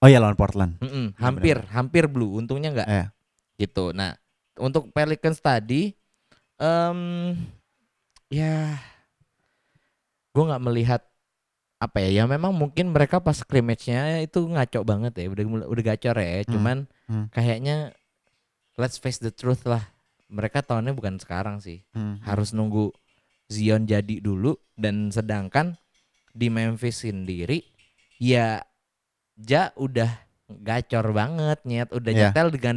[0.00, 0.80] Oh iya lawan Portland.
[0.80, 3.06] Mm-mm, hampir hampir Blue untungnya nggak Iya.
[3.56, 4.16] gitu nah
[4.56, 5.92] untuk Pelicans tadi
[6.56, 7.00] em
[8.28, 8.80] ya
[10.30, 11.02] gue nggak melihat
[11.76, 16.16] apa ya ya memang mungkin mereka pas scrimmage-nya itu ngaco banget ya udah udah gacor
[16.16, 16.76] ya Hmm, cuman
[17.08, 17.24] hmm.
[17.32, 17.92] kayaknya
[18.76, 19.80] let's face the truth lah
[20.28, 22.20] mereka tahunnya bukan sekarang sih Hmm.
[22.22, 22.92] harus nunggu
[23.48, 25.74] Zion jadi dulu dan sedangkan
[26.30, 27.64] di Memphis sendiri
[28.16, 28.62] ya
[29.40, 30.10] Ja udah
[30.50, 32.20] gacor banget nyet udah Iya.
[32.28, 32.76] nyetel dengan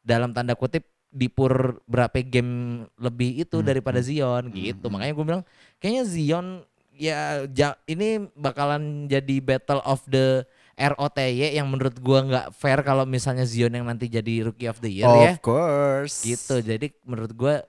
[0.00, 2.50] dalam tanda kutip dipur berapa game
[2.94, 4.06] lebih itu Hmm, daripada hmm.
[4.06, 4.92] Zion Hmm, gitu hmm.
[4.92, 5.42] makanya gue bilang
[5.78, 6.46] kayaknya Zion
[6.92, 7.18] ya
[7.48, 10.44] ja- ini bakalan jadi battle of the
[10.76, 14.90] ROTY yang menurut gua nggak fair kalau misalnya Zion yang nanti jadi rookie of the
[14.92, 16.22] year of ya course.
[16.22, 17.66] gitu jadi menurut gua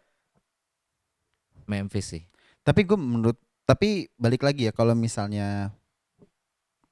[1.65, 2.23] Memphis sih
[2.59, 5.69] Tapi gue menurut tapi balik lagi ya kalau misalnya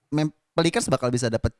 [0.09, 1.53] Mem Pelicans bakal bisa dapat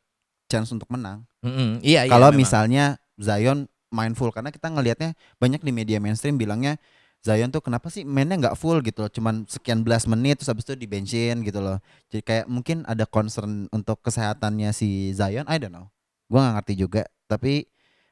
[0.49, 1.21] chance untuk menang.
[1.45, 6.35] Mm-mm, iya iya kalau misalnya Zion main full karena kita ngelihatnya banyak di media mainstream
[6.35, 6.75] bilangnya
[7.21, 10.65] Zion tuh kenapa sih mainnya nggak full gitu loh cuman sekian belas menit terus habis
[10.65, 11.77] itu dibenchin gitu loh.
[12.09, 15.91] Jadi kayak mungkin ada concern untuk kesehatannya si Zion I don't know.
[16.31, 17.03] Gua nggak ngerti juga.
[17.27, 17.67] Tapi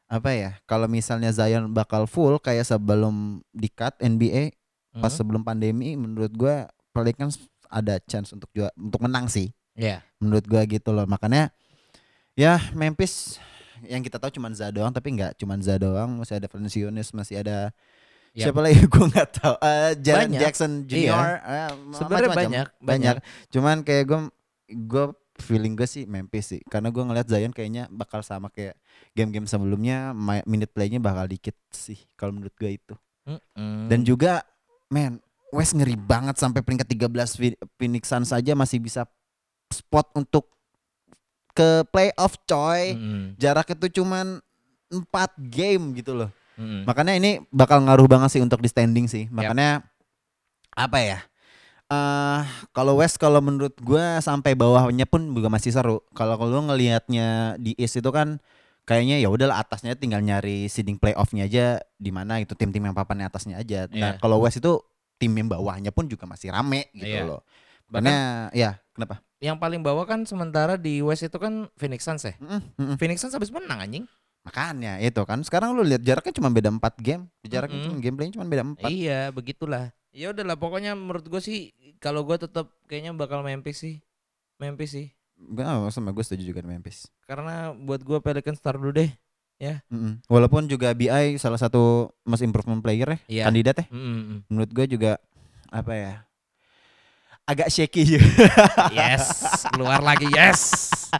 [0.06, 4.54] apa ya kalau misalnya Zion bakal full kayak sebelum di cut NBA
[4.96, 7.36] pas Mm, sebelum pandemi menurut gua Pelicans
[7.68, 10.02] ada chance untuk juga untuk menang sih iya.
[10.18, 11.06] Menurut gua gitu loh.
[11.06, 11.52] Makanya
[12.34, 13.38] ya Memphis
[13.84, 16.18] yang kita tahu cuman Za doang tapi nggak cuman Za doang.
[16.18, 17.70] Masih ada Valanciunas masih ada
[18.34, 18.50] Yap.
[18.50, 18.80] siapa lagi?
[18.92, 19.56] Gua nggak tahu.
[19.60, 20.42] Eh, Jaren Banyak.
[20.42, 21.40] Jackson Junior.
[21.40, 22.36] Eh, sebenarnya macam-macam.
[22.36, 23.16] banyak banyak.
[23.48, 24.20] cuman kayak gua
[24.88, 25.06] gua
[25.36, 26.62] feeling gue sih Memphis sih.
[26.66, 28.80] Karena gua ngeliat Zion kayaknya bakal sama kayak
[29.12, 32.96] game-game sebelumnya minute playnya bakal dikit sih kalau menurut gua itu.
[33.26, 33.90] Mm-mm.
[33.90, 34.46] dan juga
[34.86, 35.18] men
[35.50, 39.10] West ngeri banget sampai peringkat 13 Phi- Phoenix Suns saja masih bisa
[39.70, 40.52] spot untuk
[41.56, 42.94] ke playoff coy.
[42.94, 44.44] Mm-mm, Jarak itu cuman
[44.92, 46.30] 4 game gitu loh.
[46.56, 46.84] mm-mm.
[46.84, 49.32] Makanya ini bakal ngaruh banget sih untuk di standing sih.
[49.32, 49.84] Makanya
[50.76, 51.20] apa ya?
[51.86, 52.42] eh
[52.74, 56.02] kalau West kalau menurut gua sampai bawahnya pun juga masih seru.
[56.18, 58.42] Kalau lu ngelihatnya di East itu kan
[58.90, 63.30] kayaknya ya udahlah atasnya tinggal nyari seeding playoffnya aja di mana itu tim-tim yang papannya
[63.30, 63.86] atasnya aja.
[63.94, 64.22] Nah, Iya.
[64.22, 64.82] kalau West itu
[65.22, 67.30] tim yang bawahnya pun juga masih rame gitu Iya.
[67.30, 67.42] loh.
[67.94, 69.20] Makanya ya, kenapa?
[69.38, 72.96] yang paling bawah kan sementara di West itu kan Phoenix Suns ya Mm, mm, mm.
[72.98, 74.06] Phoenix Suns habis menang anjing
[74.46, 77.26] Makanya itu kan sekarang lu lihat jaraknya cuma beda 4 game.
[77.42, 77.88] Jaraknya Mm-mm.
[77.90, 78.94] cuma gameplaynya cuma beda 4.
[78.94, 83.96] iya begitulah ya udahlah pokoknya menurut gue sih kalau gue tetap kayaknya bakal Memphis sih
[84.62, 87.10] Memphis sih Enggak, sama gue setuju juga Memphis.
[87.28, 89.12] karena buat gue Pelicans start dulu deh
[89.90, 90.20] Mm-mm.
[90.28, 93.44] Walaupun juga BI salah satu most improvement player ya, Iya.
[93.50, 93.86] kandidat ya.
[93.90, 94.44] Mm-mm.
[94.52, 95.12] Menurut gue juga
[95.72, 96.14] apa ya?
[97.46, 98.26] Agak shaky juga.
[98.90, 99.30] yes
[99.70, 100.62] keluar lagi yes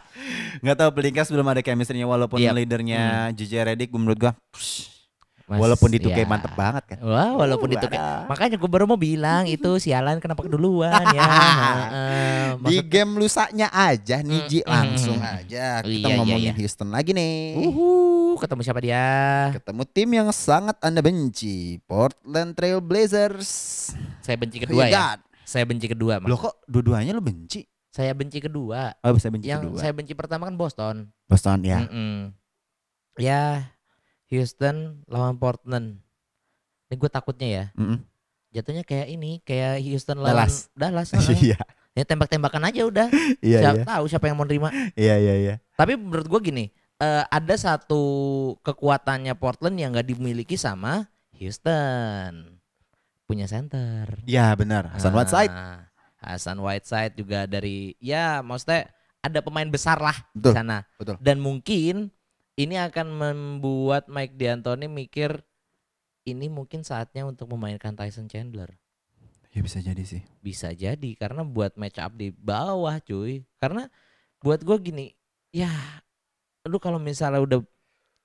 [0.60, 2.52] Nggak tahu Pelicans belum ada chemistry-nya walaupun Yap.
[2.52, 4.18] leadernya JJ Redick menurut
[4.50, 4.90] psh,
[5.46, 6.26] Mas, walaupun di 2K ya.
[6.26, 6.98] mantep banget kan.
[7.00, 8.26] Wah, walaupun Uh, itu ada.
[8.26, 11.22] makanya gue baru mau bilang itu sialan kenapa keduluan ya.
[12.58, 16.50] Di Maksud- game lusanya aja nih Ji Mm, langsung mm, aja kita Iya, iya, ngomongin
[16.50, 16.58] iya.
[16.58, 17.62] Houston lagi nih.
[17.62, 17.88] Uhu,
[18.36, 19.06] ketemu siapa dia?
[19.54, 23.46] Ketemu tim yang sangat Anda benci, Portland Trail Blazers.
[24.18, 25.14] Saya benci Who kedua you ya.
[25.46, 26.26] Saya benci kedua, Mas.
[26.26, 27.62] Loh kok dua-duanya lo benci?
[27.94, 28.92] Saya benci kedua.
[29.00, 29.78] Oh bisa benci Yang kedua.
[29.78, 31.08] saya benci pertama kan Boston.
[31.30, 31.86] Boston ya.
[31.86, 32.34] Mm-mm.
[33.16, 33.72] Ya,
[34.28, 36.02] Houston lawan Portland.
[36.90, 37.64] Ini gue takutnya ya.
[37.78, 38.02] Mm-mm.
[38.52, 40.68] Jatuhnya kayak ini, kayak Houston lawan Dallas.
[40.74, 41.08] Dallas.
[41.40, 41.56] Iya,
[41.94, 43.06] ya tembak-tembakan aja udah.
[43.40, 44.68] iya, siapa iya, tahu siapa yang mau nerima.
[44.98, 45.54] iya, iya, iya.
[45.78, 46.64] Tapi menurut gue gini,
[46.98, 48.02] eh, ada satu
[48.66, 51.06] kekuatannya Portland yang gak dimiliki sama
[51.38, 52.55] Houston.
[53.26, 54.22] Punya center.
[54.24, 55.50] Ya benar, Hasan Whiteside.
[55.50, 55.90] Ah,
[56.22, 58.86] Hasan Whiteside juga dari ya maksudnya
[59.18, 60.78] ada pemain besar lah di Betul, sana.
[60.94, 61.16] betul.
[61.18, 62.14] Dan mungkin
[62.54, 65.42] ini akan membuat Mike D'Antoni mikir
[66.26, 68.78] ini mungkin saatnya untuk memainkan Tyson Chandler.
[69.50, 70.22] Ya bisa jadi sih.
[70.42, 73.42] Bisa jadi karena buat match up di bawah cuy.
[73.58, 73.88] Karena
[74.38, 75.06] buat gue gini,
[75.50, 75.70] ya
[76.66, 77.60] lu kalau misalnya udah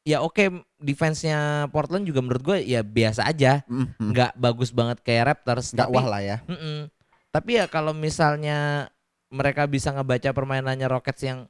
[0.02, 4.10] ya oke defense-nya Portland juga menurut gue ya biasa aja, Mm, mm.
[4.12, 5.72] nggak bagus banget kayak Raptors.
[5.72, 6.38] Nggak tapi- wah lah ya.
[6.45, 6.89] Mm-mm.
[7.32, 8.89] Tapi ya kalau misalnya
[9.32, 11.47] mereka bisa ngebaca permainannya Rockets yang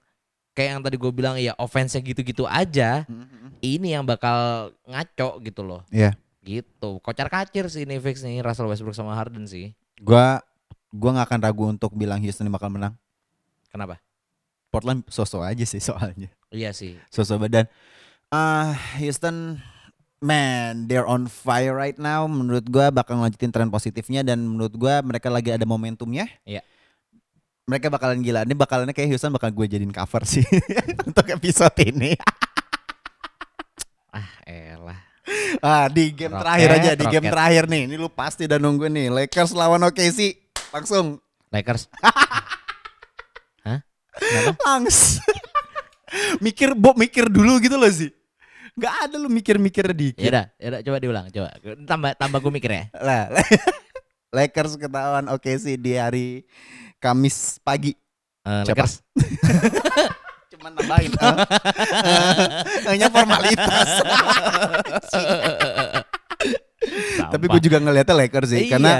[0.51, 3.49] kayak yang tadi gue bilang ya offense-nya gitu-gitu aja, Mm, mm.
[3.63, 5.81] ini yang bakal ngaco gitu loh.
[5.89, 6.13] Iya.
[6.41, 6.99] Gitu.
[6.99, 9.71] Kocar kacir sih ini fix nih Russell Westbrook sama Harden sih.
[9.97, 10.41] Gua
[10.91, 12.93] gua nggak akan ragu untuk bilang Houston bakal menang.
[13.71, 14.01] Kenapa?
[14.67, 16.27] Portland sosok aja sih soalnya.
[16.51, 16.99] Iya sih.
[17.07, 17.65] Sosok badan.
[18.31, 19.59] Ah, Houston
[20.23, 22.23] man, they're on fire right now.
[22.31, 26.31] Menurut gua bakal ngelanjutin tren positifnya dan menurut gua mereka lagi ada momentumnya.
[26.47, 26.63] Iya.
[27.67, 28.47] Mereka bakalan gila.
[28.47, 30.43] Ini bakalannya kayak Houston bakal gue jadiin cover sih
[31.07, 32.15] untuk episode ini.
[34.11, 34.99] Ah, elah.
[35.61, 37.33] Ah, di game Rocket, terakhir aja, di game Rocket.
[37.35, 37.81] terakhir nih.
[37.87, 39.07] Ini lu pasti udah nunggu nih.
[39.13, 40.35] Lakers lawan OKC.
[40.73, 41.19] Langsung
[41.51, 41.87] Lakers.
[43.67, 43.79] Hah?
[44.63, 45.23] Langsung.
[46.45, 48.11] mikir Bob mikir dulu gitu loh sih.
[48.79, 50.29] Gak ada lu mikir-mikir Ya dikit.
[50.31, 51.49] udah, ya udah coba diulang, coba.
[51.83, 52.83] Tambah tambah gue mikir ya.
[52.95, 53.21] Lah,
[54.35, 56.27] Lakers ketahuan OKC di hari
[57.03, 57.97] Kamis pagi.
[58.41, 58.71] Siapa?
[58.87, 58.93] Lakers.
[60.55, 61.11] Cuman nambahin.
[61.19, 61.35] ah.
[62.87, 63.87] Hanya formalitas.
[67.31, 68.71] Tapi gue juga ngeliatnya Lakers sih iya.
[68.75, 68.91] karena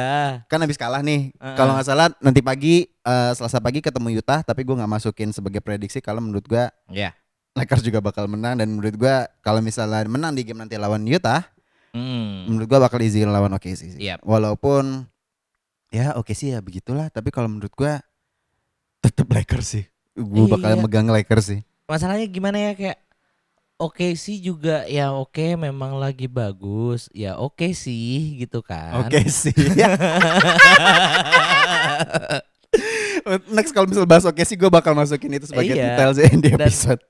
[0.46, 1.34] kan habis kalah nih.
[1.34, 1.56] Heeh.
[1.58, 5.60] Kalau nggak salah nanti pagi eh, Selasa pagi ketemu Utah, tapi gue nggak masukin sebagai
[5.64, 6.64] prediksi kalau menurut gue
[6.94, 7.16] ya.
[7.52, 11.44] Lakers juga bakal menang dan menurut gue kalau misalnya menang di game nanti lawan Utah,
[11.92, 12.48] Hmm.
[12.48, 14.00] menurut gue bakal easy lawan OKC sih.
[14.00, 14.24] Yap.
[14.24, 15.04] Walaupun
[15.90, 17.94] ya oke sih ya begitulah, tapi kalau menurut gue
[19.00, 19.84] tetap Lakers sih.
[20.14, 20.80] Gue bakal Iya.
[20.80, 21.62] megang Lakers sih.
[21.84, 23.00] masalahnya gimana ya kayak
[23.76, 29.52] oke sih juga ya oke memang lagi bagus ya oke sih gitu kan Oke sih.
[33.52, 35.84] Next kalau misal bahas oke sih gue bakal masukin itu sebagai Iya.
[35.94, 37.04] detail sih di Dan-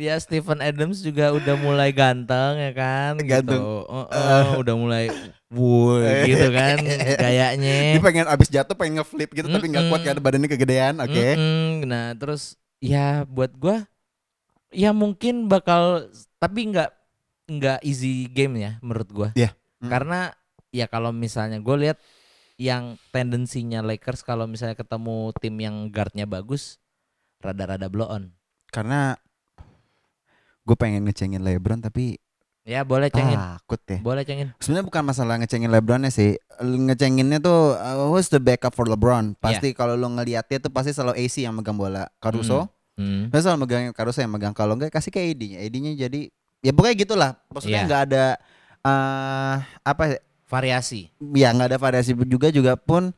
[0.00, 0.08] episode.
[0.08, 3.60] ya Stephen Adams juga udah mulai ganteng ya kan Ganteng.
[3.60, 3.60] gitu
[4.08, 5.04] Heeh, udah mulai
[5.52, 6.80] woi gitu kan
[7.20, 10.94] kayaknya Dia pengen abis jatuh pengen ngeflip gitu tapi nggak kuat karena badannya kegedean.
[11.04, 11.36] Oke.
[11.36, 11.84] Mm-mm.
[11.84, 13.84] nah terus ya buat gua
[14.72, 16.08] ya mungkin bakal
[16.40, 16.90] tapi nggak
[17.50, 19.52] nggak easy game ya menurut gua Iya.
[19.82, 19.90] Mm.
[19.90, 20.20] karena
[20.70, 21.98] ya kalau misalnya gue lihat
[22.54, 26.78] yang tendensinya Lakers kalau misalnya ketemu tim yang guardnya bagus
[27.40, 28.30] rada-rada blow on
[28.70, 29.18] Karena
[30.60, 32.20] gue pengen ngecengin LeBron tapi
[32.60, 33.98] ya boleh cengin takut ya.
[33.98, 36.36] boleh cengin Sebenarnya bukan masalah ngecengin LeBronnya sih.
[36.60, 39.34] Ngecenginnya tuh uh, who's the backup for LeBron?
[39.36, 42.06] Pasti kalau lo ngeliatnya tuh pasti selalu AC yang megang bola.
[42.20, 42.68] Caruso,
[43.00, 43.32] Hmm.
[43.32, 44.52] pasti selalu megang Caruso yang megang.
[44.52, 45.64] Kalau enggak kasih ke AD-nya.
[45.64, 46.28] AD-nya jadi
[46.60, 47.30] ya pokoknya gitulah.
[47.48, 47.86] Maksudnya Iya.
[47.88, 48.24] nggak ada
[48.80, 53.12] eh apa ya, variasi ya nggak ada variasi juga juga pun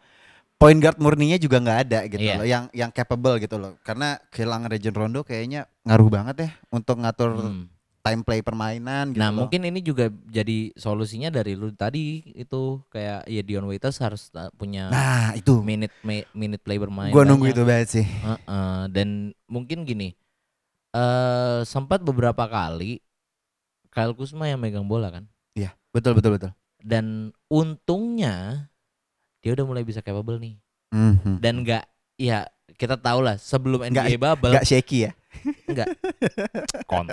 [0.63, 2.39] point guard murninya juga nggak ada gitu Iya.
[2.39, 7.03] loh yang yang capable gitu loh karena kehilangan Region Rondo kayaknya ngaruh banget ya untuk
[7.03, 7.67] ngatur Hmm.
[8.03, 9.47] time play permainan gitu Nah loh.
[9.47, 14.51] mungkin ini juga jadi solusinya dari lu tadi itu kayak ya Dion Waiters harus uh,
[14.55, 15.95] punya nah itu minute
[16.31, 17.11] minute play bermain.
[17.11, 20.15] gua nunggu itu banget sih Heeh, dan mungkin gini
[20.91, 23.03] eh sempat beberapa kali
[23.89, 26.51] Kyle Kuzma yang megang bola kan Iya betul betul betul
[26.83, 28.67] dan untungnya
[29.43, 30.55] dia udah mulai bisa capable nih.
[30.93, 31.41] Mhm.
[31.41, 31.85] dan enggak
[32.15, 35.11] ya kita tahu lah sebelum Nggak- NBA bubble nggak shaky ya?
[36.85, 37.09] Kon.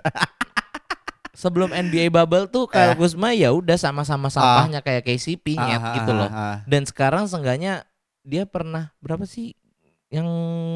[1.32, 6.12] Sebelum NBA bubble tuh Kyle Kuzma ya udah sama-sama sampahnya kayak KCP nyet Ah, gitu
[6.12, 6.28] ah, loh.
[6.28, 6.58] ah, ah.
[6.68, 7.88] dan sekarang seenggaknya
[8.22, 9.56] dia pernah berapa sih
[10.10, 10.26] yang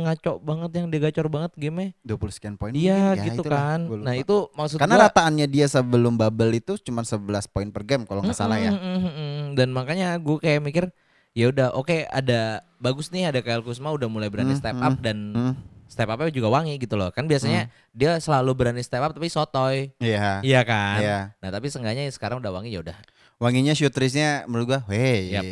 [0.05, 3.79] ngaco banget yang dia gacor banget game 20 sekian poin Iya ya gitu itulah, kan.
[3.99, 8.05] Nah itu maksud karena gua rataannya dia sebelum bubble itu cuma 11 poin per game
[8.05, 8.71] kalau nggak salah ya.
[8.71, 9.45] Mm, mm, mm, mm.
[9.57, 10.85] Dan makanya gue kayak mikir
[11.33, 14.85] ya udah oke ada bagus nih ada Kyle Kuzma udah mulai berani Hmm, step hmm,
[14.85, 15.53] up dan Hmm,
[15.85, 17.09] step upnya juga wangi gitu loh.
[17.09, 19.93] Kan biasanya dia selalu berani step up tapi sotoy.
[19.97, 20.97] iya Iya kan?
[20.99, 22.97] iya Nah, tapi seenggaknya sekarang udah wangi ya udah.
[23.33, 25.43] wanginya shoot threes-nya menurut gua hey Yap.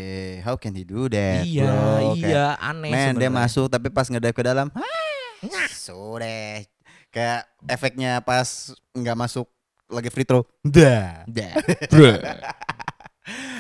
[0.42, 2.16] how can he do that iya, bro?
[2.16, 4.72] Kayak, iya aneh Men dia masuk tapi pas ngedive ke dalam
[5.68, 6.64] Sudah
[7.12, 8.48] Kayak efeknya pas
[8.94, 9.44] nggak masuk
[9.88, 11.52] lagi free throw Dah Dah.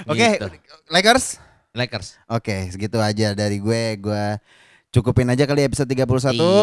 [0.08, 0.48] Oke Gitu.
[0.88, 1.38] Lakers
[1.72, 2.20] Lakers.
[2.28, 4.26] Oke segitu aja dari gue Gue
[4.92, 6.04] cukupin aja kali episode 31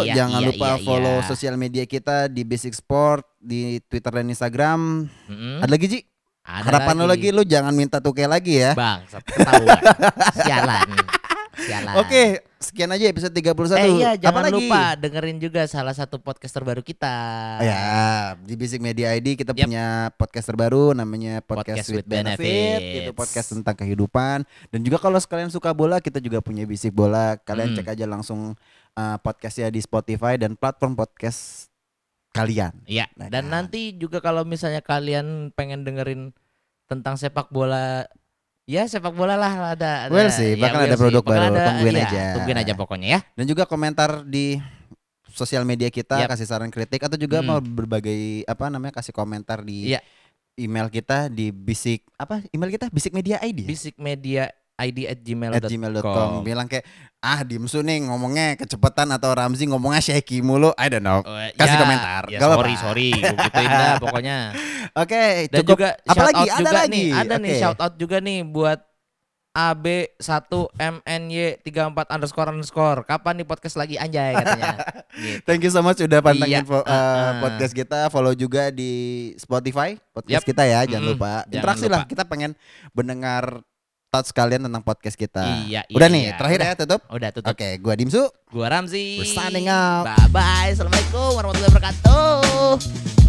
[0.04, 1.26] Iya, Jangan iya, lupa iya, follow iya.
[1.26, 5.64] sosial media kita di Basic Sport Di Twitter dan Instagram Mm-mm.
[5.64, 6.00] Ada lagi Ji?
[6.48, 9.80] Ada Harapan lo lagi lu jangan minta tuke lagi ya Bang, ketahuan.
[10.44, 10.88] Sialan.
[11.68, 11.94] Sialan.
[11.96, 12.22] Oke,
[12.56, 13.76] sekian aja episode 31.
[13.76, 14.54] Eh iya, jangan Apa lagi?
[14.56, 17.12] lupa dengerin juga salah satu podcast terbaru kita.
[17.60, 17.84] Ya,
[18.40, 19.62] di Basic Media ID kita Yap.
[19.62, 22.80] punya podcast terbaru namanya Podcast, Podcast with with Benefit.
[22.98, 27.36] Itu podcast tentang kehidupan dan juga kalau sekalian suka bola kita juga punya Basic Bola.
[27.38, 27.76] Kalian Hmm.
[27.76, 28.56] cek aja langsung
[28.94, 31.68] uh, podcastnya di Spotify dan platform podcast
[32.30, 32.72] kalian.
[32.84, 33.52] Iya, Nah, dan kan.
[33.52, 36.30] nanti juga kalau misalnya kalian pengen dengerin
[36.86, 38.08] tentang sepak bola
[38.68, 41.94] Ya sepak bola lah ada, ada Well sih, ya, bakal ada produk Bakal baru, tungguin
[41.96, 42.22] iya, aja.
[42.36, 43.20] Tungguin aja pokoknya ya.
[43.32, 44.60] Dan juga komentar di
[45.32, 46.36] sosial media kita Yap.
[46.36, 47.48] kasih saran kritik atau juga Hmm.
[47.48, 50.04] mau berbagai apa namanya kasih komentar di Iya.
[50.60, 53.68] email kita di bisik apa email kita bisik media ID ya?
[53.72, 56.86] Bisik Media ID at at gmail.com bilang kayak
[57.18, 61.74] ah Dimsu nih ngomongnya kecepatan atau Ramzi ngomongnya shaky mulu I don't know Oh, Kasih
[61.74, 62.86] ya, komentar, Ya, gak sorry apa-apa.
[62.86, 64.38] sorry, gituin dah pokoknya.
[65.02, 67.58] oke Dan cukup juga apa shout lagi out ada juga lagi nih, ada nih Oke.
[67.60, 68.78] shout out juga nih buat
[70.78, 71.18] AB1MNY34
[72.08, 73.02] underscore underscore.
[73.02, 74.74] Kapan nih podcast lagi anjay katanya.
[75.12, 75.42] gitu.
[75.46, 77.32] Thank you so much udah pantengin Iya, uh, uh-uh.
[77.40, 78.92] podcast kita, follow juga di
[79.34, 80.46] Spotify podcast Yap.
[80.46, 81.32] kita ya, jangan Mm-mm, lupa.
[81.42, 81.94] jangan Interaksi lupa.
[81.96, 82.52] lah, kita pengen
[82.92, 83.66] mendengar
[84.09, 85.44] thoughts kalian tentang podcast kita.
[85.68, 86.36] Iya, iya, Udah nih, iya.
[86.40, 86.68] terakhir Udah.
[86.68, 87.00] ya tutup.
[87.12, 87.52] Udah tutup.
[87.52, 88.24] Oke, gua Dimsu.
[88.48, 89.20] Gua Ramzi.
[89.20, 90.09] We're signing out.
[90.09, 90.72] Bye bye.
[90.72, 93.27] Assalamualaikum warahmatullahi wabarakatuh.